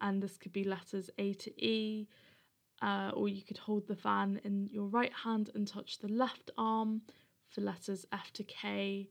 and 0.00 0.22
this 0.22 0.36
could 0.36 0.52
be 0.52 0.64
letters 0.64 1.10
A 1.18 1.34
to 1.34 1.64
E. 1.64 2.08
Uh, 2.82 3.10
or 3.14 3.28
you 3.28 3.40
could 3.40 3.56
hold 3.56 3.86
the 3.86 3.96
fan 3.96 4.40
in 4.44 4.68
your 4.70 4.86
right 4.86 5.12
hand 5.24 5.48
and 5.54 5.66
touch 5.66 5.98
the 5.98 6.08
left 6.08 6.50
arm 6.58 7.00
for 7.48 7.60
letters 7.60 8.04
F 8.12 8.30
to 8.32 8.42
K. 8.42 9.08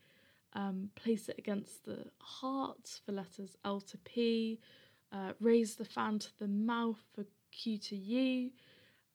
Um, 0.53 0.89
place 0.95 1.29
it 1.29 1.39
against 1.39 1.85
the 1.85 2.05
heart 2.19 2.99
for 3.03 3.11
letters 3.11 3.55
L 3.65 3.81
to 3.81 3.97
P. 3.99 4.59
Uh, 5.13 5.33
raise 5.39 5.75
the 5.75 5.85
fan 5.85 6.17
to 6.17 6.29
the 6.39 6.47
mouth 6.47 7.03
for 7.13 7.23
Q 7.51 7.77
to 7.77 7.95
U, 7.95 8.49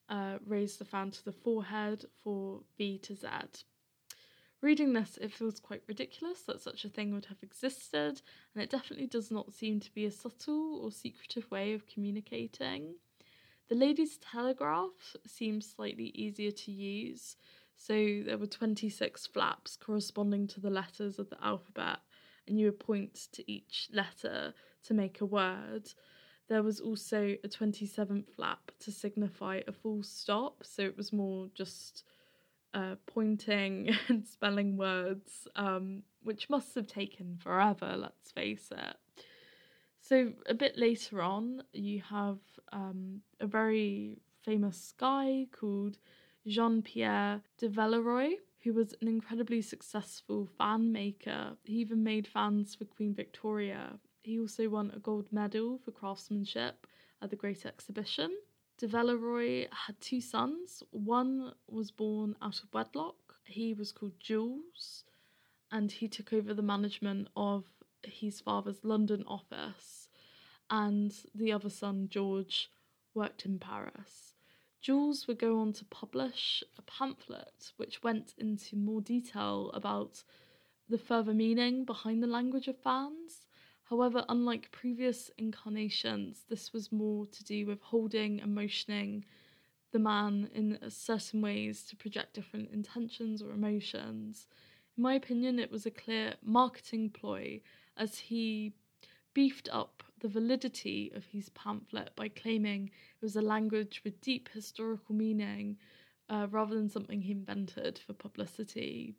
uh, 0.09 0.38
raise 0.47 0.76
the 0.76 0.85
fan 0.85 1.11
to 1.11 1.25
the 1.25 1.33
forehead 1.33 2.05
for 2.23 2.61
B 2.76 2.99
to 2.99 3.17
Z. 3.17 3.28
Reading 4.61 4.93
this, 4.93 5.19
it 5.21 5.33
feels 5.33 5.59
quite 5.59 5.83
ridiculous 5.88 6.43
that 6.43 6.61
such 6.61 6.85
a 6.85 6.88
thing 6.88 7.12
would 7.12 7.26
have 7.26 7.43
existed, 7.43 8.23
and 8.55 8.62
it 8.62 8.71
definitely 8.71 9.07
does 9.07 9.31
not 9.31 9.52
seem 9.52 9.81
to 9.81 9.93
be 9.93 10.05
a 10.05 10.11
subtle 10.11 10.81
or 10.83 10.93
secretive 10.93 11.50
way 11.50 11.75
of 11.75 11.87
communicating. 11.87 12.95
The 13.69 13.75
Ladies' 13.75 14.19
Telegraph 14.19 15.17
seems 15.26 15.69
slightly 15.69 16.07
easier 16.14 16.50
to 16.50 16.73
use, 16.73 17.37
so 17.76 18.23
there 18.25 18.38
were 18.38 18.47
26 18.47 19.26
flaps 19.26 19.76
corresponding 19.76 20.47
to 20.49 20.61
the 20.61 20.71
letters 20.71 21.19
of 21.19 21.31
the 21.31 21.45
alphabet, 21.45 21.99
and 22.47 22.59
you 22.59 22.67
would 22.67 22.81
point 22.81 23.28
to 23.33 23.50
each 23.50 23.88
letter 23.93 24.55
to 24.88 24.95
make 24.95 25.21
a 25.21 25.26
word. 25.26 25.88
There 26.49 26.62
was 26.62 26.80
also 26.80 27.37
a 27.45 27.49
27th 27.49 28.28
flap 28.35 28.71
to 28.80 28.90
signify 28.90 29.61
a 29.66 29.73
full 29.73 30.02
stop, 30.02 30.64
so 30.64 30.83
it 30.83 30.97
was 30.97 31.12
more 31.12 31.49
just 31.54 32.04
uh, 32.75 32.97
pointing 33.07 33.95
and 34.09 34.26
spelling 34.26 34.76
words, 34.76 35.47
um, 35.57 36.02
which 36.23 36.50
must 36.50 36.75
have 36.75 36.87
taken 36.87 37.37
forever, 37.38 37.95
let's 37.97 38.33
face 38.33 38.71
it. 38.71 38.97
So 40.00 40.33
a 40.47 40.54
bit 40.54 40.78
later 40.78 41.21
on, 41.21 41.62
you 41.73 42.02
have 42.09 42.38
um, 42.73 43.21
a 43.40 43.47
very 43.47 44.18
famous 44.42 44.95
guy 44.97 45.47
called 45.52 45.99
Jean 46.47 46.80
Pierre 46.80 47.42
Duvelleroy, 47.61 48.35
who 48.64 48.73
was 48.73 48.95
an 49.02 49.09
incredibly 49.09 49.61
successful 49.61 50.49
fan 50.57 50.92
maker. 50.92 51.57
He 51.64 51.75
even 51.75 52.02
made 52.02 52.26
fans 52.26 52.75
for 52.75 52.87
Queen 52.87 53.14
Victoria. 53.14 53.99
He 54.28 54.38
also 54.38 54.68
won 54.68 54.90
a 54.90 54.99
gold 54.99 55.32
medal 55.32 55.78
for 55.78 55.90
craftsmanship 55.90 56.87
at 57.23 57.30
the 57.30 57.37
Great 57.37 57.64
Exhibition. 57.64 58.37
Duvelleroy 58.76 59.73
had 59.73 59.99
two 60.02 60.20
sons. 60.20 60.82
One 60.90 61.54
was 61.66 61.90
born 61.90 62.37
out 62.42 62.62
of 62.62 62.75
wedlock. 62.75 63.37
He 63.44 63.73
was 63.73 63.90
called 63.90 64.20
Jules, 64.20 65.04
and 65.73 65.90
he 65.90 66.08
took 66.08 66.35
over 66.35 66.52
the 66.52 66.61
management 66.61 67.28
of 67.38 67.64
his 68.02 68.38
father's 68.42 68.85
London 68.85 69.25
office. 69.26 70.11
And 70.68 71.14
the 71.35 71.50
other 71.50 71.70
son, 71.70 72.11
George, 72.11 72.70
worked 73.14 73.47
in 73.47 73.58
Paris. 73.58 74.35
Jules 74.82 75.26
would 75.26 75.38
go 75.38 75.58
on 75.58 75.73
to 75.73 75.87
publish 75.87 76.62
a 76.76 76.82
pamphlet 76.82 77.73
which 77.78 78.02
went 78.02 78.35
into 78.37 78.76
more 78.76 79.00
detail 79.00 79.70
about 79.73 80.23
the 80.87 80.99
further 80.99 81.32
meaning 81.32 81.87
behind 81.87 82.23
the 82.23 82.26
language 82.26 82.68
of 82.68 82.76
fans 82.76 83.47
However, 83.88 84.25
unlike 84.28 84.71
previous 84.71 85.30
incarnations, 85.38 86.45
this 86.49 86.75
was 86.75 86.92
more 86.92 87.25
to 87.26 87.45
do 87.45 87.64
with 87.64 87.80
holding 87.80 88.38
and 88.40 88.54
motioning 88.54 89.25
the 89.92 89.99
man 89.99 90.50
in 90.54 90.78
certain 90.90 91.40
ways 91.40 91.85
to 91.85 91.97
project 91.97 92.35
different 92.35 92.71
intentions 92.71 93.40
or 93.40 93.52
emotions. 93.52 94.47
In 94.97 95.02
my 95.02 95.14
opinion, 95.14 95.59
it 95.59 95.71
was 95.71 95.87
a 95.87 95.90
clear 95.90 96.35
marketing 96.42 97.09
ploy 97.09 97.62
as 97.97 98.18
he 98.18 98.75
beefed 99.33 99.71
up 99.73 100.02
the 100.18 100.28
validity 100.28 101.11
of 101.14 101.25
his 101.25 101.49
pamphlet 101.50 102.11
by 102.14 102.28
claiming 102.28 102.88
it 102.88 103.25
was 103.25 103.37
a 103.37 103.40
language 103.42 104.02
with 104.04 104.21
deep 104.21 104.50
historical 104.52 105.14
meaning 105.14 105.78
uh, 106.28 106.47
rather 106.50 106.75
than 106.75 106.90
something 106.90 107.23
he 107.23 107.33
invented 107.33 107.99
for 107.99 108.12
publicity. 108.12 109.14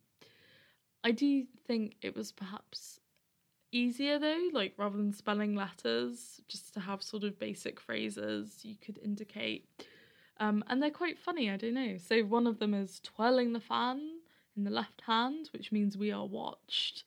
I 1.04 1.10
do 1.10 1.46
think 1.66 1.96
it 2.02 2.16
was 2.16 2.32
perhaps 2.32 3.00
easier 3.72 4.20
though, 4.20 4.50
like 4.54 4.74
rather 4.78 4.98
than 4.98 5.14
spelling 5.14 5.56
letters, 5.56 6.42
just 6.48 6.74
to 6.74 6.80
have 6.80 7.02
sort 7.04 7.24
of 7.24 7.40
basic 7.40 7.80
phrases 7.80 8.60
you 8.64 8.76
could 8.84 9.00
indicate. 9.04 9.66
Um, 10.40 10.64
and 10.68 10.82
they're 10.82 10.90
quite 10.90 11.20
funny, 11.20 11.50
I 11.50 11.58
don't 11.58 11.74
know. 11.74 11.98
So 11.98 12.22
one 12.22 12.48
of 12.48 12.60
them 12.60 12.74
is 12.74 13.00
twirling 13.02 13.54
the 13.54 13.60
fan 13.60 14.20
in 14.56 14.64
the 14.64 14.72
left 14.72 15.02
hand, 15.06 15.50
which 15.52 15.72
means 15.72 15.98
we 15.98 16.12
are 16.12 16.26
watched. 16.26 17.04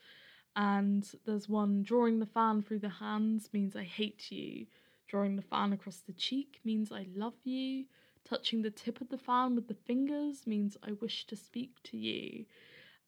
And 0.54 1.09
there's 1.25 1.49
one 1.49 1.83
drawing 1.83 2.19
the 2.19 2.26
fan 2.26 2.62
through 2.62 2.81
the 2.81 2.88
hands 2.88 3.49
means 3.52 3.75
I 3.75 3.85
hate 3.85 4.31
you. 4.31 4.66
Drawing 5.09 5.37
the 5.37 5.42
fan 5.42 5.73
across 5.73 5.99
the 5.99 6.12
cheek 6.12 6.61
means 6.64 6.92
I 6.92 7.07
love 7.14 7.35
you. 7.45 7.87
Touching 8.25 8.62
the 8.62 8.71
tip 8.71 9.00
of 9.00 9.09
the 9.09 9.19
fan 9.19 9.54
with 9.54 9.69
the 9.69 9.75
fingers 9.75 10.47
means 10.47 10.76
I 10.87 10.92
wish 10.92 11.26
to 11.26 11.37
speak 11.37 11.83
to 11.85 11.97
you. 11.97 12.45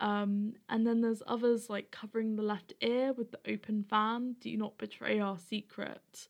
Um, 0.05 0.53
and 0.69 0.87
then 0.87 1.01
there's 1.01 1.23
others 1.27 1.71
like 1.71 1.91
covering 1.91 2.37
the 2.37 2.43
left 2.43 2.75
ear 2.83 3.15
with 3.15 3.31
the 3.31 3.41
open 3.51 3.87
fan, 3.89 4.37
do 4.39 4.55
not 4.55 4.77
betray 4.77 5.19
our 5.19 5.39
secret. 5.39 6.29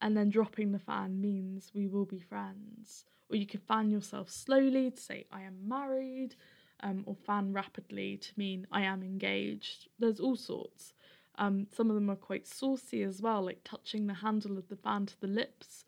And 0.00 0.16
then 0.16 0.30
dropping 0.30 0.72
the 0.72 0.78
fan 0.78 1.20
means 1.20 1.72
we 1.74 1.86
will 1.86 2.06
be 2.06 2.20
friends. 2.20 3.04
Or 3.28 3.36
you 3.36 3.46
could 3.46 3.60
fan 3.60 3.90
yourself 3.90 4.30
slowly 4.30 4.90
to 4.90 4.98
say, 4.98 5.26
I 5.30 5.42
am 5.42 5.68
married, 5.68 6.36
um, 6.80 7.02
or 7.04 7.14
fan 7.14 7.52
rapidly 7.52 8.16
to 8.16 8.32
mean 8.38 8.66
I 8.72 8.80
am 8.80 9.02
engaged. 9.02 9.88
There's 9.98 10.18
all 10.18 10.36
sorts. 10.36 10.94
Um, 11.36 11.66
some 11.70 11.90
of 11.90 11.94
them 11.94 12.10
are 12.10 12.16
quite 12.16 12.46
saucy 12.46 13.02
as 13.02 13.20
well, 13.20 13.42
like 13.44 13.60
touching 13.62 14.06
the 14.06 14.14
handle 14.14 14.56
of 14.56 14.68
the 14.68 14.76
fan 14.76 15.04
to 15.04 15.20
the 15.20 15.26
lips 15.26 15.84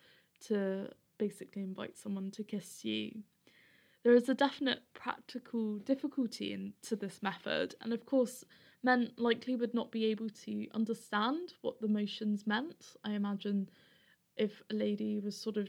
to 0.49 0.91
basically 1.17 1.63
invite 1.63 1.97
someone 1.97 2.31
to 2.33 2.45
kiss 2.45 2.85
you. 2.85 3.23
There 4.05 4.15
is 4.15 4.29
a 4.29 4.35
definite 4.35 4.83
practical 4.93 5.79
difficulty 5.79 6.53
into 6.53 6.95
this 6.95 7.23
method, 7.23 7.75
and 7.81 7.91
of 7.93 8.05
course, 8.05 8.45
men 8.83 9.13
likely 9.17 9.57
would 9.57 9.73
not 9.73 9.91
be 9.91 10.05
able 10.05 10.29
to 10.45 10.69
understand 10.75 11.55
what 11.63 11.81
the 11.81 11.89
motions 11.89 12.47
meant. 12.47 12.97
I 13.03 13.13
imagine 13.13 13.71
if 14.37 14.63
a 14.71 14.75
lady 14.75 15.19
was 15.21 15.37
sort 15.41 15.57
of, 15.57 15.69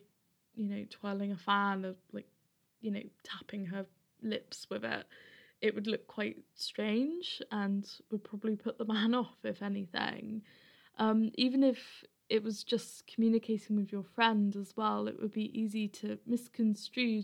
you 0.54 0.68
know, 0.68 0.86
twirling 0.90 1.32
a 1.32 1.38
fan 1.38 1.86
or 1.86 1.96
like, 2.12 2.28
you 2.82 2.92
know, 2.92 3.04
tapping 3.24 3.66
her 3.68 3.86
lips 4.22 4.68
with 4.70 4.84
it, 4.84 5.06
it 5.62 5.74
would 5.74 5.88
look 5.88 6.06
quite 6.06 6.44
strange 6.56 7.42
and 7.52 7.90
would 8.12 8.26
probably 8.26 8.58
put 8.58 8.78
the 8.78 8.86
man 8.94 9.16
off, 9.16 9.38
if 9.46 9.62
anything. 9.62 10.42
Um, 10.98 11.32
even 11.36 11.64
if 11.64 12.04
it 12.28 12.44
was 12.44 12.66
just 12.66 13.08
communicating 13.08 13.78
with 13.78 13.94
your 13.94 14.04
friend 14.04 14.56
as 14.58 14.76
well, 14.76 15.08
it 15.08 15.22
would 15.22 15.32
be 15.32 15.58
easy 15.58 15.88
to 15.88 16.18
misconstrue 16.26 17.24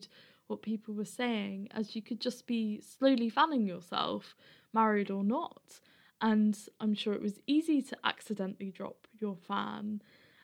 what 0.52 0.62
people 0.62 0.94
were 0.94 1.06
saying, 1.06 1.70
as 1.72 1.96
you 1.96 2.02
could 2.02 2.20
just 2.20 2.46
be 2.46 2.82
slowly 2.82 3.30
fanning 3.30 3.66
yourself, 3.66 4.36
married 4.74 5.10
or 5.10 5.24
not. 5.24 5.80
And 6.22 6.56
I'm 6.80 6.94
sure 6.94 7.14
it 7.14 7.22
was 7.22 7.40
easy 7.48 7.82
to 7.82 7.98
accidentally 8.04 8.70
drop 8.70 9.08
your 9.20 9.36
fan. 9.36 10.02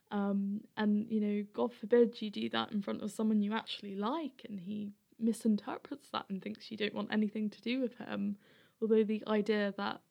Um, 0.09 0.61
and, 0.77 1.05
you 1.11 1.19
know, 1.19 1.45
God 1.53 1.73
forbid 1.73 2.21
you 2.21 2.31
do 2.31 2.49
that 2.49 2.71
in 2.71 2.81
front 2.81 3.03
of 3.03 3.11
someone 3.11 3.41
you 3.41 3.53
actually 3.53 3.95
like 3.95 4.45
and 4.47 4.59
he 4.59 4.93
misinterprets 5.19 6.09
that 6.09 6.25
and 6.29 6.41
thinks 6.41 6.71
you 6.71 6.77
don't 6.77 6.95
want 6.95 7.11
anything 7.11 7.49
to 7.49 7.61
do 7.61 7.79
with 7.79 7.97
him. 7.97 8.37
Although 8.81 9.03
the 9.03 9.23
idea 9.27 9.73
that 9.77 10.01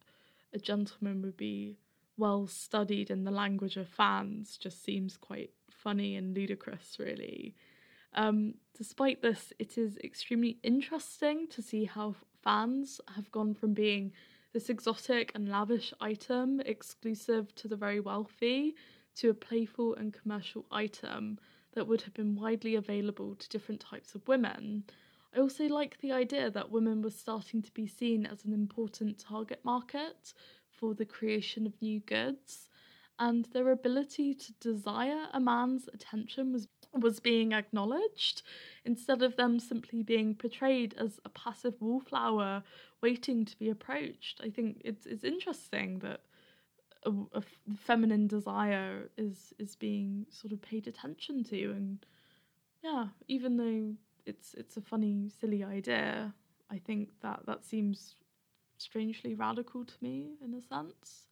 a 0.53 0.59
gentleman 0.59 1.23
would 1.23 1.37
be 1.37 1.79
well 2.17 2.47
studied 2.47 3.11
in 3.11 3.25
the 3.25 3.31
language 3.31 3.77
of 3.77 3.89
fans 3.89 4.57
just 4.57 4.85
seems 4.85 5.17
quite 5.17 5.51
funny 5.71 6.17
and 6.17 6.35
ludicrous, 6.35 6.97
really. 6.99 7.55
Um, 8.17 8.55
despite 8.77 9.23
this, 9.23 9.53
it 9.59 9.79
is 9.79 9.99
extremely 9.99 10.59
interesting 10.63 11.47
to 11.49 11.63
see 11.63 11.85
how 11.85 12.15
fans 12.43 13.01
have 13.15 13.31
gone 13.31 13.55
from 13.55 13.75
being 13.75 14.13
this 14.53 14.71
exotic 14.71 15.33
and 15.35 15.49
lavish 15.49 15.93
item 16.01 16.61
exclusive 16.61 17.55
to 17.57 17.69
the 17.69 17.77
very 17.77 18.01
wealthy 18.01 18.75
to 19.17 19.31
a 19.31 19.35
playful 19.35 19.95
and 19.97 20.15
commercial 20.15 20.65
item 20.71 21.39
that 21.75 21.87
would 21.87 22.01
have 22.03 22.15
been 22.15 22.35
widely 22.35 22.75
available 22.75 23.35
to 23.35 23.49
different 23.51 23.81
types 23.81 24.15
of 24.15 24.27
women. 24.27 24.85
I 25.35 25.41
also 25.41 25.65
like 25.65 25.99
the 26.01 26.13
idea 26.13 26.51
that 26.51 26.71
women 26.71 27.03
were 27.03 27.11
starting 27.11 27.61
to 27.61 27.71
be 27.73 27.87
seen 27.87 28.25
as 28.25 28.45
an 28.45 28.55
important 28.55 29.19
target 29.19 29.61
market 29.63 30.33
for 30.71 30.95
the 30.95 31.05
creation 31.05 31.67
of 31.67 31.83
new 31.83 32.01
goods, 32.01 32.71
and 33.19 33.47
their 33.53 33.71
ability 33.71 34.35
to 34.35 34.53
desire 34.55 35.27
a 35.33 35.41
man's 35.41 35.89
attention 35.93 36.53
was 36.53 36.69
was 37.01 37.21
being 37.21 37.53
acknowledged 37.53 38.43
instead 38.85 39.23
of 39.23 39.37
them 39.37 39.59
simply 39.59 40.03
being 40.03 40.35
portrayed 40.35 40.95
as 40.99 41.21
a 41.25 41.29
passive 41.29 41.75
wallflower 41.81 42.63
waiting 43.03 43.45
to 43.45 43.59
be 43.59 43.69
approached. 43.69 44.41
I 44.43 44.51
think 44.51 44.81
it's 44.85 45.07
it's 45.07 45.25
interesting 45.25 46.01
that 46.01 46.21
a, 47.05 47.13
a 47.35 47.43
feminine 47.77 48.27
desire 48.27 49.11
is 49.17 49.55
is 49.59 49.77
being 49.77 50.27
sort 50.31 50.53
of 50.53 50.61
paid 50.63 50.87
attention 50.87 51.45
to, 51.45 51.71
and 51.71 52.05
yeah, 52.83 53.07
even 53.29 53.57
though 53.57 53.95
it's 54.25 54.55
it's 54.55 54.77
a 54.77 54.81
funny, 54.81 55.31
silly 55.41 55.63
idea, 55.65 56.35
I 56.71 56.79
think 56.79 57.11
that 57.23 57.41
that 57.47 57.65
seems 57.65 58.17
strangely 58.79 59.35
radical 59.35 59.85
to 59.85 59.95
me 60.01 60.37
in 60.45 60.55
a 60.55 60.63
sense. 60.63 61.27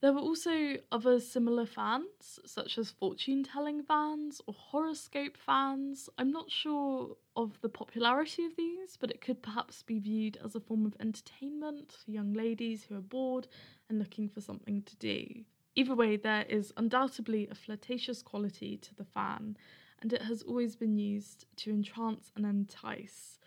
There 0.00 0.14
were 0.14 0.20
also 0.20 0.78
other 0.90 1.20
similar 1.20 1.66
fans, 1.66 2.40
such 2.46 2.78
as 2.78 2.90
fortune 2.90 3.44
telling 3.44 3.82
fans 3.82 4.40
or 4.46 4.54
horoscope 4.54 5.36
fans. 5.36 6.08
I'm 6.16 6.30
not 6.30 6.50
sure 6.50 7.16
of 7.36 7.60
the 7.60 7.68
popularity 7.68 8.46
of 8.46 8.56
these, 8.56 8.96
but 8.96 9.10
it 9.10 9.20
could 9.20 9.42
perhaps 9.42 9.82
be 9.82 9.98
viewed 9.98 10.38
as 10.42 10.54
a 10.54 10.60
form 10.60 10.86
of 10.86 10.96
entertainment 11.00 11.92
for 12.02 12.10
young 12.12 12.32
ladies 12.32 12.84
who 12.84 12.96
are 12.96 13.02
bored 13.02 13.46
and 13.90 13.98
looking 13.98 14.30
for 14.30 14.40
something 14.40 14.82
to 14.82 14.96
do. 14.96 15.44
Either 15.74 15.94
way, 15.94 16.16
there 16.16 16.46
is 16.48 16.72
undoubtedly 16.78 17.46
a 17.50 17.54
flirtatious 17.54 18.22
quality 18.22 18.78
to 18.78 18.94
the 18.94 19.04
fan, 19.04 19.54
and 20.00 20.14
it 20.14 20.22
has 20.22 20.42
always 20.42 20.76
been 20.76 20.96
used 20.96 21.44
to 21.56 21.70
entrance 21.70 22.32
and 22.34 22.46
entice, 22.46 23.38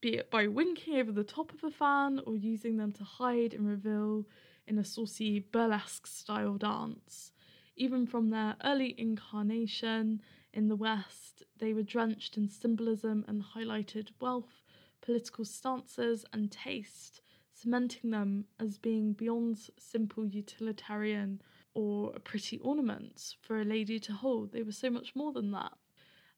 be 0.00 0.16
it 0.16 0.30
by 0.30 0.46
winking 0.46 0.96
over 0.98 1.12
the 1.12 1.24
top 1.24 1.52
of 1.52 1.62
a 1.62 1.70
fan 1.70 2.20
or 2.26 2.36
using 2.36 2.76
them 2.76 2.92
to 2.92 3.04
hide 3.04 3.52
and 3.52 3.66
reveal 3.66 4.24
in 4.68 4.78
a 4.78 4.84
saucy 4.84 5.40
burlesque 5.40 6.06
style 6.06 6.56
dance. 6.56 7.32
Even 7.76 8.06
from 8.06 8.30
their 8.30 8.56
early 8.64 8.94
incarnation 8.98 10.20
in 10.52 10.68
the 10.68 10.76
West, 10.76 11.42
they 11.58 11.72
were 11.72 11.82
drenched 11.82 12.36
in 12.36 12.48
symbolism 12.48 13.24
and 13.26 13.42
highlighted 13.42 14.08
wealth, 14.20 14.62
political 15.00 15.44
stances, 15.44 16.24
and 16.32 16.50
taste, 16.50 17.20
cementing 17.52 18.10
them 18.10 18.44
as 18.60 18.78
being 18.78 19.12
beyond 19.12 19.58
simple 19.78 20.26
utilitarian 20.26 21.40
or 21.74 22.12
a 22.14 22.20
pretty 22.20 22.58
ornament 22.58 23.36
for 23.40 23.60
a 23.60 23.64
lady 23.64 23.98
to 24.00 24.12
hold. 24.12 24.52
They 24.52 24.62
were 24.62 24.72
so 24.72 24.90
much 24.90 25.14
more 25.14 25.32
than 25.32 25.50
that. 25.52 25.72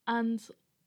And 0.06 0.40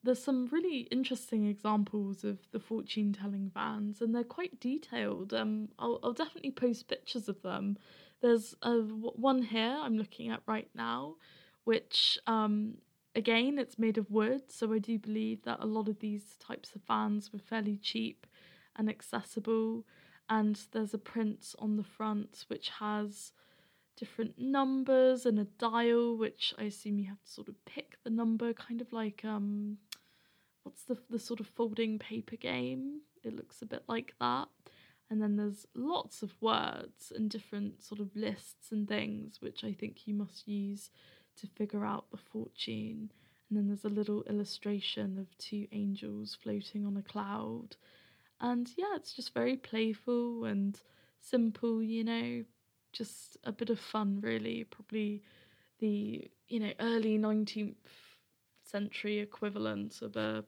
there's 0.03 0.23
some 0.23 0.47
really 0.51 0.81
interesting 0.91 1.47
examples 1.47 2.23
of 2.23 2.39
the 2.51 2.59
fortune 2.59 3.13
telling 3.13 3.49
vans, 3.53 4.01
and 4.01 4.13
they're 4.13 4.23
quite 4.23 4.59
detailed. 4.59 5.33
Um, 5.33 5.69
I'll, 5.79 5.99
I'll 6.03 6.13
definitely 6.13 6.51
post 6.51 6.87
pictures 6.87 7.29
of 7.29 7.41
them. 7.41 7.77
there's 8.21 8.53
a 8.61 8.79
one 8.79 9.41
here 9.43 9.77
I'm 9.79 9.97
looking 9.97 10.29
at 10.29 10.41
right 10.45 10.69
now, 10.75 11.15
which 11.63 12.19
um, 12.27 12.75
again 13.15 13.57
it's 13.57 13.79
made 13.79 13.97
of 13.97 14.11
wood, 14.11 14.43
so 14.49 14.73
I 14.73 14.79
do 14.79 14.99
believe 14.99 15.43
that 15.43 15.59
a 15.61 15.65
lot 15.65 15.87
of 15.87 15.99
these 15.99 16.35
types 16.37 16.75
of 16.75 16.81
fans 16.81 17.31
were 17.31 17.39
fairly 17.39 17.77
cheap 17.77 18.27
and 18.75 18.89
accessible. 18.89 19.85
And 20.29 20.59
there's 20.71 20.93
a 20.93 20.97
print 20.97 21.53
on 21.59 21.75
the 21.75 21.83
front 21.83 22.45
which 22.47 22.69
has 22.79 23.33
different 23.97 24.39
numbers 24.39 25.25
and 25.25 25.39
a 25.39 25.45
dial, 25.45 26.17
which 26.17 26.53
I 26.57 26.63
assume 26.63 26.99
you 26.99 27.07
have 27.07 27.21
to 27.23 27.31
sort 27.31 27.49
of 27.49 27.63
pick 27.65 27.95
the 28.03 28.09
number, 28.09 28.53
kind 28.53 28.81
of 28.81 28.91
like 28.91 29.23
um, 29.23 29.77
what's 30.63 30.83
the 30.83 30.97
the 31.09 31.19
sort 31.19 31.39
of 31.39 31.47
folding 31.47 31.99
paper 31.99 32.35
game? 32.35 33.01
It 33.23 33.35
looks 33.35 33.61
a 33.61 33.65
bit 33.65 33.83
like 33.87 34.13
that. 34.19 34.47
And 35.09 35.21
then 35.21 35.35
there's 35.35 35.67
lots 35.75 36.23
of 36.23 36.33
words 36.41 37.11
and 37.15 37.29
different 37.29 37.83
sort 37.83 37.99
of 37.99 38.15
lists 38.15 38.71
and 38.71 38.87
things, 38.87 39.37
which 39.41 39.63
I 39.63 39.73
think 39.73 40.07
you 40.07 40.13
must 40.15 40.47
use 40.47 40.89
to 41.37 41.47
figure 41.47 41.85
out 41.85 42.09
the 42.09 42.17
fortune. 42.17 43.11
And 43.49 43.57
then 43.57 43.67
there's 43.67 43.85
a 43.85 43.89
little 43.89 44.23
illustration 44.23 45.19
of 45.19 45.37
two 45.37 45.67
angels 45.71 46.37
floating 46.41 46.85
on 46.85 46.97
a 46.97 47.03
cloud. 47.03 47.75
And 48.41 48.69
yeah, 48.75 48.95
it's 48.95 49.13
just 49.13 49.33
very 49.33 49.55
playful 49.55 50.45
and 50.45 50.79
simple, 51.19 51.83
you 51.83 52.03
know, 52.03 52.43
just 52.91 53.37
a 53.43 53.51
bit 53.51 53.69
of 53.69 53.79
fun, 53.79 54.19
really. 54.21 54.63
Probably 54.63 55.21
the, 55.79 56.29
you 56.47 56.59
know, 56.59 56.71
early 56.79 57.17
19th 57.19 57.75
century 58.73 59.19
equivalent 59.19 60.01
of 60.01 60.15
a, 60.15 60.43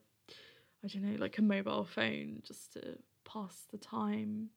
I 0.84 0.88
don't 0.88 1.04
know, 1.04 1.18
like 1.18 1.38
a 1.38 1.42
mobile 1.42 1.84
phone, 1.84 2.42
just 2.44 2.72
to 2.74 2.98
pass 3.24 3.66
the 3.70 3.78
time. 3.78 4.50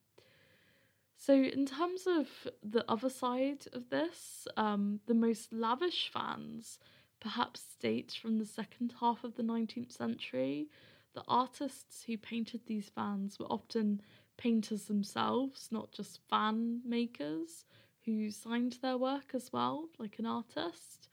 So, 1.16 1.34
in 1.34 1.66
terms 1.66 2.08
of 2.08 2.28
the 2.64 2.84
other 2.90 3.10
side 3.10 3.66
of 3.74 3.90
this, 3.90 4.48
um, 4.58 5.02
the 5.06 5.14
most 5.14 5.54
lavish 5.54 6.10
fans 6.12 6.80
perhaps 7.20 7.76
date 7.80 8.18
from 8.22 8.38
the 8.38 8.46
second 8.46 8.94
half 9.00 9.24
of 9.24 9.36
the 9.36 9.44
19th 9.44 9.92
century. 9.92 10.70
The 11.14 11.24
artists 11.28 12.04
who 12.04 12.18
painted 12.18 12.62
these 12.66 12.90
fans 12.90 13.38
were 13.40 13.52
often 13.52 14.02
painters 14.38 14.86
themselves, 14.86 15.68
not 15.72 15.92
just 15.92 16.22
fan 16.30 16.82
makers 16.86 17.66
who 18.06 18.32
signed 18.32 18.78
their 18.82 18.98
work 18.98 19.32
as 19.34 19.52
well, 19.52 19.90
like 19.98 20.18
an 20.20 20.26
artist. 20.26 21.09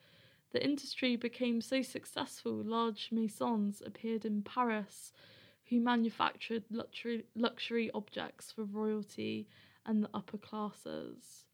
The 0.57 0.65
industry 0.65 1.17
became 1.17 1.61
so 1.61 1.83
successful, 1.83 2.55
large 2.55 3.11
maisons 3.13 3.83
appeared 3.85 4.25
in 4.25 4.41
Paris 4.41 5.13
who 5.69 5.81
manufactured 5.81 6.65
luxury, 6.71 7.27
luxury 7.35 7.91
objects 7.93 8.53
for 8.53 8.65
royalty 8.65 9.49
and 9.85 10.03
the 10.03 10.09
upper 10.15 10.39
classes. 10.39 11.45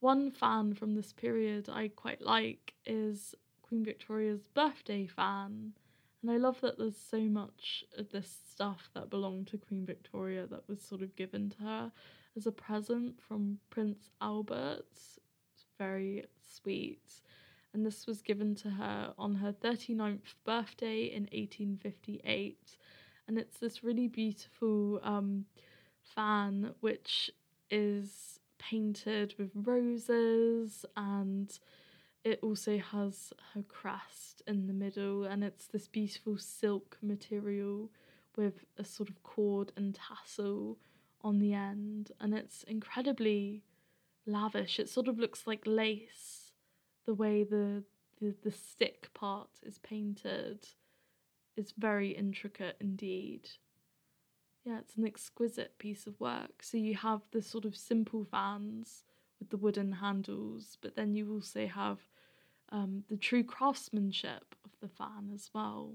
One 0.00 0.32
fan 0.32 0.74
from 0.74 0.96
this 0.96 1.12
period 1.12 1.68
I 1.68 1.92
quite 1.94 2.22
like 2.22 2.74
is 2.84 3.36
Queen 3.62 3.84
Victoria's 3.84 4.48
birthday 4.48 5.06
fan. 5.06 5.74
And 6.20 6.30
I 6.32 6.36
love 6.36 6.60
that 6.62 6.76
there's 6.76 6.96
so 6.96 7.20
much 7.20 7.84
of 7.96 8.10
this 8.10 8.36
stuff 8.50 8.90
that 8.94 9.10
belonged 9.10 9.46
to 9.46 9.58
Queen 9.58 9.86
Victoria 9.86 10.48
that 10.48 10.68
was 10.68 10.82
sort 10.82 11.02
of 11.02 11.14
given 11.14 11.50
to 11.50 11.58
her 11.62 11.92
as 12.36 12.48
a 12.48 12.50
present 12.50 13.20
from 13.22 13.60
Prince 13.70 14.10
Albert. 14.20 14.88
It's 14.90 15.66
very 15.78 16.24
sweet. 16.42 17.22
And 17.72 17.86
this 17.86 18.06
was 18.06 18.20
given 18.20 18.54
to 18.56 18.70
her 18.70 19.14
on 19.16 19.36
her 19.36 19.52
39th 19.52 20.34
birthday 20.44 21.04
in 21.04 21.22
1858. 21.24 22.76
And 23.28 23.38
it's 23.38 23.58
this 23.58 23.84
really 23.84 24.08
beautiful 24.08 25.00
um, 25.04 25.44
fan 26.02 26.74
which 26.80 27.30
is 27.70 28.40
painted 28.58 29.34
with 29.38 29.50
roses 29.54 30.84
and 30.96 31.58
it 32.24 32.38
also 32.42 32.78
has 32.78 33.32
her 33.54 33.62
crest 33.62 34.42
in 34.46 34.66
the 34.66 34.72
middle 34.72 35.24
and 35.24 35.42
it's 35.42 35.66
this 35.68 35.88
beautiful 35.88 36.36
silk 36.36 36.98
material 37.00 37.90
with 38.36 38.64
a 38.76 38.84
sort 38.84 39.08
of 39.08 39.22
cord 39.22 39.72
and 39.76 39.94
tassel 39.94 40.78
on 41.22 41.38
the 41.38 41.54
end. 41.54 42.12
And 42.20 42.34
it's 42.34 42.62
incredibly 42.64 43.62
lavish. 44.26 44.78
It 44.78 44.88
sort 44.88 45.08
of 45.08 45.18
looks 45.18 45.46
like 45.46 45.62
lace 45.66 46.39
the 47.10 47.14
way 47.14 47.42
the 47.42 47.82
the, 48.20 48.32
the 48.44 48.52
stick 48.52 49.08
part 49.14 49.50
is 49.66 49.78
painted 49.78 50.68
is 51.56 51.72
very 51.76 52.10
intricate 52.10 52.76
indeed 52.78 53.48
yeah, 54.64 54.78
it's 54.78 54.96
an 54.96 55.06
exquisite 55.06 55.78
piece 55.78 56.06
of 56.06 56.20
work. 56.20 56.62
So 56.62 56.76
you 56.76 56.94
have 56.94 57.22
the 57.32 57.42
sort 57.42 57.64
of 57.64 57.74
simple 57.74 58.24
fans 58.24 59.04
with 59.38 59.48
the 59.50 59.56
wooden 59.56 59.90
handles, 59.92 60.76
but 60.82 60.96
then 60.96 61.14
you 61.14 61.32
also 61.32 61.66
have 61.66 61.98
um, 62.70 63.04
the 63.08 63.16
true 63.16 63.42
craftsmanship 63.42 64.54
of 64.64 64.70
the 64.80 64.88
fan 64.88 65.30
as 65.34 65.50
well. 65.54 65.94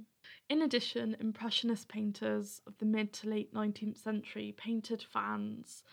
In 0.49 0.63
addition, 0.63 1.15
Impressionist 1.19 1.87
painters 1.87 2.61
of 2.65 2.77
the 2.79 2.85
mid 2.85 3.13
to 3.13 3.29
late 3.29 3.53
19th 3.53 3.97
century 3.97 4.53
painted 4.57 5.03
fans. 5.03 5.83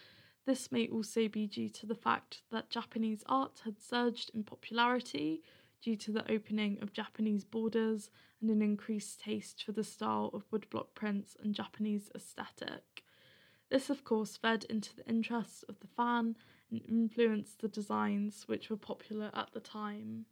This 0.44 0.72
may 0.72 0.88
also 0.88 1.28
be 1.28 1.46
due 1.46 1.68
to 1.68 1.86
the 1.86 1.94
fact 1.94 2.42
that 2.50 2.70
Japanese 2.70 3.22
art 3.26 3.62
had 3.64 3.80
surged 3.80 4.30
in 4.34 4.42
popularity 4.42 5.42
due 5.80 5.96
to 5.96 6.12
the 6.12 6.30
opening 6.30 6.78
of 6.82 6.92
Japanese 6.92 7.44
borders 7.44 8.10
and 8.40 8.50
an 8.50 8.60
increased 8.60 9.20
taste 9.20 9.62
for 9.64 9.72
the 9.72 9.84
style 9.84 10.30
of 10.34 10.50
woodblock 10.50 10.94
prints 10.94 11.36
and 11.42 11.54
Japanese 11.54 12.10
aesthetic. 12.14 13.04
This, 13.70 13.88
of 13.88 14.04
course, 14.04 14.36
fed 14.36 14.64
into 14.64 14.94
the 14.94 15.08
interest 15.08 15.64
of 15.68 15.78
the 15.80 15.86
fan 15.86 16.36
and 16.70 16.82
influenced 16.88 17.60
the 17.60 17.68
designs 17.68 18.44
which 18.46 18.68
were 18.68 18.76
popular 18.76 19.30
at 19.34 19.52
the 19.52 19.60
time. 19.60 20.26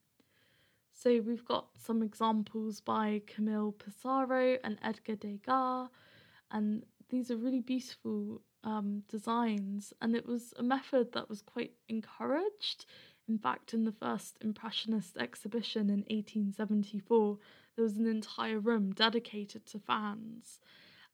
So, 0.92 1.20
we've 1.20 1.44
got 1.44 1.68
some 1.78 2.02
examples 2.02 2.80
by 2.80 3.22
Camille 3.26 3.72
Pissarro 3.78 4.58
and 4.62 4.78
Edgar 4.82 5.16
Degas, 5.16 5.88
and 6.50 6.84
these 7.08 7.30
are 7.30 7.36
really 7.36 7.60
beautiful 7.60 8.42
um, 8.64 9.02
designs, 9.08 9.92
and 10.00 10.14
it 10.14 10.26
was 10.26 10.52
a 10.56 10.62
method 10.62 11.12
that 11.12 11.28
was 11.28 11.42
quite 11.42 11.72
encouraged 11.88 12.86
in 13.30 13.38
fact, 13.38 13.72
in 13.72 13.84
the 13.84 13.92
first 13.92 14.38
Impressionist 14.40 15.16
exhibition 15.16 15.82
in 15.82 16.00
1874, 16.08 17.38
there 17.76 17.84
was 17.84 17.96
an 17.96 18.08
entire 18.08 18.58
room 18.58 18.92
dedicated 18.92 19.64
to 19.66 19.78
fans. 19.78 20.58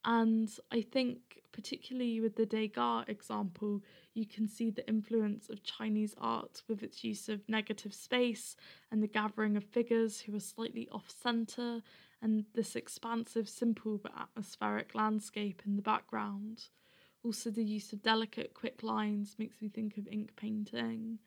And 0.03 0.51
I 0.73 0.81
think, 0.81 1.43
particularly 1.53 2.23
with 2.23 2.37
the 2.37 2.47
Degas 2.47 3.05
example, 3.09 3.83
you 4.15 4.25
can 4.25 4.49
see 4.49 4.71
the 4.71 4.89
influence 4.89 5.51
of 5.51 5.63
Chinese 5.63 6.15
art 6.17 6.63
with 6.67 6.83
its 6.83 7.05
use 7.05 7.29
of 7.29 7.47
negative 7.51 7.93
space 7.93 8.57
and 8.91 9.03
the 9.03 9.09
gathering 9.09 9.55
of 9.55 9.65
figures 9.65 10.21
who 10.21 10.35
are 10.35 10.41
slightly 10.41 10.89
off 10.91 11.11
centre, 11.11 11.83
and 12.23 12.47
this 12.55 12.75
expansive, 12.75 13.47
simple 13.47 13.99
but 13.99 14.13
atmospheric 14.19 14.95
landscape 14.95 15.61
in 15.67 15.77
the 15.77 15.83
background. 15.83 16.71
Also, 17.27 17.51
the 17.51 17.65
use 17.65 17.93
of 17.93 18.05
delicate, 18.05 18.55
quick 18.55 18.85
lines 18.85 19.35
makes 19.37 19.61
me 19.61 19.69
think 19.69 19.99
of 19.99 20.07
ink 20.07 20.31
painting. 20.37 21.19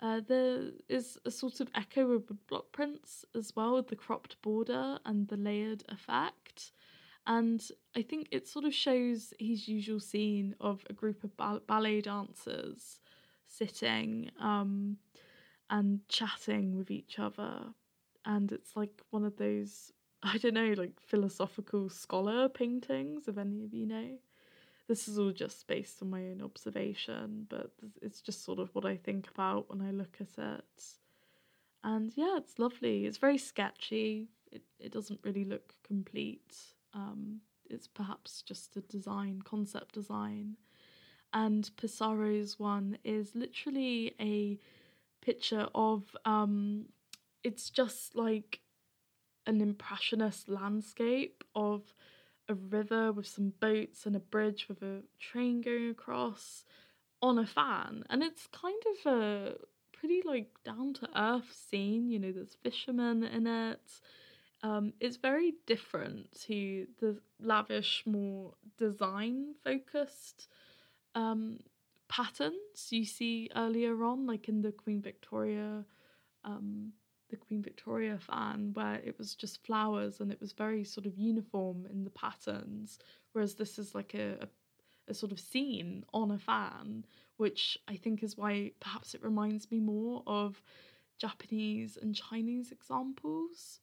Uh, 0.00 0.20
there 0.26 0.72
is 0.88 1.16
a 1.24 1.30
sort 1.30 1.60
of 1.60 1.68
echo 1.76 2.10
of 2.10 2.24
block 2.48 2.72
prints 2.72 3.24
as 3.36 3.52
well, 3.54 3.76
with 3.76 3.86
the 3.86 3.94
cropped 3.94 4.42
border 4.42 4.98
and 5.06 5.28
the 5.28 5.36
layered 5.36 5.84
effect. 5.88 6.72
And 7.24 7.62
I 7.94 8.02
think 8.02 8.26
it 8.32 8.48
sort 8.48 8.64
of 8.64 8.74
shows 8.74 9.32
his 9.38 9.68
usual 9.68 10.00
scene 10.00 10.56
of 10.60 10.84
a 10.90 10.92
group 10.92 11.22
of 11.22 11.36
ba- 11.36 11.62
ballet 11.68 12.00
dancers 12.00 12.98
sitting 13.46 14.28
um, 14.40 14.96
and 15.70 16.00
chatting 16.08 16.76
with 16.76 16.90
each 16.90 17.20
other. 17.20 17.66
And 18.24 18.50
it's 18.50 18.74
like 18.74 19.00
one 19.10 19.24
of 19.24 19.36
those, 19.36 19.92
I 20.24 20.38
don't 20.38 20.54
know, 20.54 20.74
like 20.76 20.98
philosophical 20.98 21.90
scholar 21.90 22.48
paintings, 22.48 23.28
if 23.28 23.38
any 23.38 23.62
of 23.62 23.72
you 23.72 23.86
know 23.86 24.18
this 24.88 25.08
is 25.08 25.18
all 25.18 25.32
just 25.32 25.66
based 25.66 26.02
on 26.02 26.10
my 26.10 26.20
own 26.20 26.42
observation, 26.42 27.46
but 27.48 27.70
it's 28.00 28.20
just 28.20 28.44
sort 28.44 28.58
of 28.58 28.74
what 28.74 28.84
I 28.84 28.96
think 28.96 29.28
about 29.28 29.70
when 29.70 29.80
I 29.86 29.90
look 29.90 30.16
at 30.20 30.42
it. 30.42 30.84
And 31.84 32.12
yeah, 32.16 32.36
it's 32.36 32.58
lovely. 32.58 33.06
It's 33.06 33.18
very 33.18 33.38
sketchy. 33.38 34.28
It 34.50 34.62
it 34.78 34.92
doesn't 34.92 35.20
really 35.24 35.44
look 35.44 35.74
complete. 35.86 36.56
Um, 36.94 37.40
it's 37.68 37.88
perhaps 37.88 38.42
just 38.42 38.76
a 38.76 38.80
design, 38.82 39.42
concept 39.44 39.94
design. 39.94 40.56
And 41.32 41.70
Pissarro's 41.76 42.58
one 42.58 42.98
is 43.04 43.34
literally 43.34 44.14
a 44.20 44.58
picture 45.24 45.68
of 45.74 46.14
um, 46.24 46.86
it's 47.42 47.70
just 47.70 48.14
like 48.14 48.60
an 49.46 49.60
impressionist 49.60 50.48
landscape 50.48 51.42
of 51.54 51.94
a 52.52 52.54
river 52.54 53.12
with 53.12 53.26
some 53.26 53.52
boats 53.60 54.06
and 54.06 54.14
a 54.14 54.20
bridge 54.20 54.66
with 54.68 54.82
a 54.82 55.02
train 55.18 55.60
going 55.60 55.90
across 55.90 56.64
on 57.20 57.38
a 57.38 57.46
fan. 57.46 58.04
And 58.08 58.22
it's 58.22 58.46
kind 58.52 58.82
of 58.92 59.12
a 59.12 59.54
pretty 59.92 60.22
like 60.24 60.50
down 60.64 60.94
to 60.94 61.08
earth 61.16 61.52
scene, 61.52 62.08
you 62.10 62.18
know, 62.18 62.32
there's 62.32 62.56
fishermen 62.62 63.24
in 63.24 63.46
it. 63.46 64.00
Um, 64.62 64.92
it's 65.00 65.16
very 65.16 65.54
different 65.66 66.40
to 66.42 66.86
the 67.00 67.18
lavish, 67.40 68.04
more 68.06 68.54
design 68.78 69.54
focused 69.64 70.48
um, 71.14 71.58
patterns 72.08 72.88
you 72.90 73.04
see 73.04 73.50
earlier 73.56 74.04
on, 74.04 74.26
like 74.26 74.48
in 74.48 74.62
the 74.62 74.72
Queen 74.72 75.02
Victoria, 75.02 75.84
um, 76.44 76.92
the 77.32 77.36
Queen 77.36 77.62
Victoria 77.62 78.18
fan, 78.18 78.70
where 78.74 79.00
it 79.04 79.18
was 79.18 79.34
just 79.34 79.66
flowers 79.66 80.20
and 80.20 80.30
it 80.30 80.40
was 80.40 80.52
very 80.52 80.84
sort 80.84 81.06
of 81.06 81.18
uniform 81.18 81.86
in 81.90 82.04
the 82.04 82.10
patterns, 82.10 83.00
whereas 83.32 83.56
this 83.56 83.78
is 83.78 83.94
like 83.94 84.14
a, 84.14 84.36
a 84.42 84.48
a 85.08 85.14
sort 85.14 85.32
of 85.32 85.40
scene 85.40 86.04
on 86.14 86.30
a 86.30 86.38
fan, 86.38 87.04
which 87.36 87.76
I 87.88 87.96
think 87.96 88.22
is 88.22 88.36
why 88.36 88.70
perhaps 88.78 89.16
it 89.16 89.24
reminds 89.24 89.68
me 89.68 89.80
more 89.80 90.22
of 90.28 90.62
Japanese 91.18 91.98
and 92.00 92.14
Chinese 92.14 92.70
examples 92.70 93.80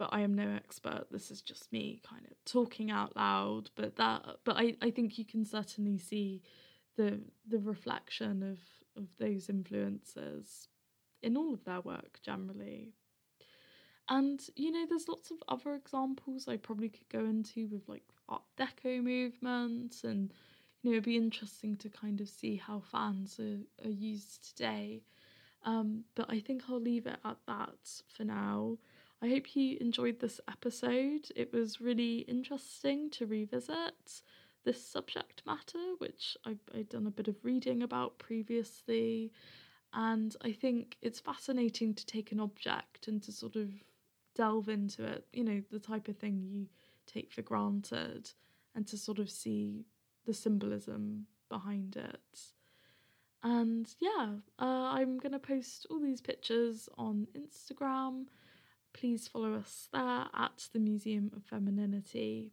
but 0.00 0.08
I 0.14 0.22
am 0.22 0.32
no 0.32 0.48
expert. 0.56 1.08
This 1.10 1.30
is 1.30 1.42
just 1.42 1.70
me 1.70 2.00
kind 2.08 2.24
of 2.24 2.32
talking 2.46 2.90
out 2.90 3.14
loud. 3.16 3.68
But 3.76 3.96
that, 3.96 4.24
but 4.44 4.56
I, 4.56 4.74
I 4.80 4.90
think 4.90 5.18
you 5.18 5.26
can 5.26 5.44
certainly 5.44 5.98
see 5.98 6.40
the 6.96 7.20
the 7.46 7.58
reflection 7.58 8.42
of 8.42 8.58
of 8.96 9.08
those 9.18 9.50
influences 9.50 10.68
in 11.22 11.36
all 11.36 11.52
of 11.52 11.64
their 11.64 11.80
work 11.80 12.20
generally. 12.22 12.94
And 14.08 14.40
you 14.56 14.72
know, 14.72 14.86
there's 14.88 15.08
lots 15.08 15.30
of 15.30 15.38
other 15.48 15.74
examples 15.74 16.48
I 16.48 16.56
probably 16.56 16.88
could 16.88 17.08
go 17.08 17.20
into 17.20 17.68
with 17.68 17.88
like 17.88 18.02
Art 18.28 18.42
Deco 18.58 19.02
movements, 19.02 20.04
and 20.04 20.32
you 20.82 20.90
know, 20.90 20.94
it'd 20.94 21.04
be 21.04 21.16
interesting 21.16 21.76
to 21.76 21.88
kind 21.88 22.20
of 22.20 22.28
see 22.28 22.56
how 22.56 22.80
fans 22.80 23.38
are, 23.38 23.86
are 23.86 23.90
used 23.90 24.56
today. 24.56 25.02
Um, 25.64 26.04
but 26.14 26.30
I 26.30 26.40
think 26.40 26.62
I'll 26.68 26.80
leave 26.80 27.06
it 27.06 27.18
at 27.24 27.36
that 27.46 28.02
for 28.16 28.24
now. 28.24 28.78
I 29.22 29.28
hope 29.28 29.54
you 29.54 29.76
enjoyed 29.80 30.18
this 30.18 30.40
episode. 30.48 31.28
It 31.36 31.52
was 31.52 31.80
really 31.80 32.20
interesting 32.20 33.10
to 33.10 33.26
revisit 33.26 34.22
this 34.64 34.84
subject 34.84 35.42
matter, 35.46 35.94
which 35.98 36.36
I've, 36.46 36.60
I've 36.74 36.88
done 36.88 37.06
a 37.06 37.10
bit 37.10 37.28
of 37.28 37.44
reading 37.44 37.82
about 37.82 38.18
previously. 38.18 39.30
And 39.92 40.34
I 40.42 40.52
think 40.52 40.96
it's 41.02 41.20
fascinating 41.20 41.94
to 41.94 42.06
take 42.06 42.32
an 42.32 42.40
object 42.40 43.08
and 43.08 43.22
to 43.24 43.32
sort 43.32 43.56
of 43.56 43.70
delve 44.34 44.68
into 44.68 45.04
it, 45.04 45.26
you 45.32 45.44
know, 45.44 45.62
the 45.70 45.80
type 45.80 46.08
of 46.08 46.16
thing 46.16 46.40
you 46.40 46.66
take 47.06 47.32
for 47.32 47.42
granted, 47.42 48.30
and 48.74 48.86
to 48.86 48.96
sort 48.96 49.18
of 49.18 49.28
see 49.28 49.84
the 50.26 50.34
symbolism 50.34 51.26
behind 51.48 51.96
it. 51.96 52.40
And 53.42 53.92
yeah, 53.98 54.34
uh, 54.58 54.92
I'm 54.92 55.18
going 55.18 55.32
to 55.32 55.38
post 55.38 55.86
all 55.90 55.98
these 55.98 56.20
pictures 56.20 56.88
on 56.96 57.26
Instagram 57.34 58.26
please 58.92 59.28
follow 59.28 59.54
us 59.54 59.88
there 59.92 60.26
at 60.34 60.68
the 60.72 60.78
Museum 60.78 61.30
of 61.36 61.44
Femininity. 61.44 62.52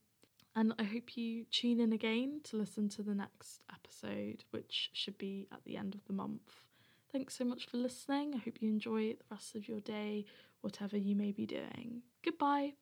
And 0.56 0.74
I 0.80 0.84
hope 0.84 1.16
you 1.16 1.46
tune 1.46 1.80
in 1.80 1.94
again 1.94 2.42
to 2.46 2.58
listen 2.58 2.90
to 2.90 3.04
the 3.04 3.14
next 3.14 3.62
episode, 3.72 4.44
which 4.52 4.90
should 4.94 5.18
be 5.18 5.48
at 5.52 5.64
the 5.66 5.78
end 5.78 5.94
of 5.94 6.06
the 6.06 6.14
month. 6.14 6.67
Thanks 7.18 7.36
so 7.36 7.46
much 7.46 7.66
for 7.66 7.78
listening. 7.78 8.36
I 8.36 8.38
hope 8.38 8.62
you 8.62 8.70
enjoy 8.70 9.14
the 9.14 9.26
rest 9.32 9.56
of 9.56 9.68
your 9.68 9.80
day, 9.80 10.26
whatever 10.62 10.98
you 10.98 11.16
may 11.16 11.32
be 11.32 11.48
doing. 11.48 12.04
Goodbye. 12.24 12.74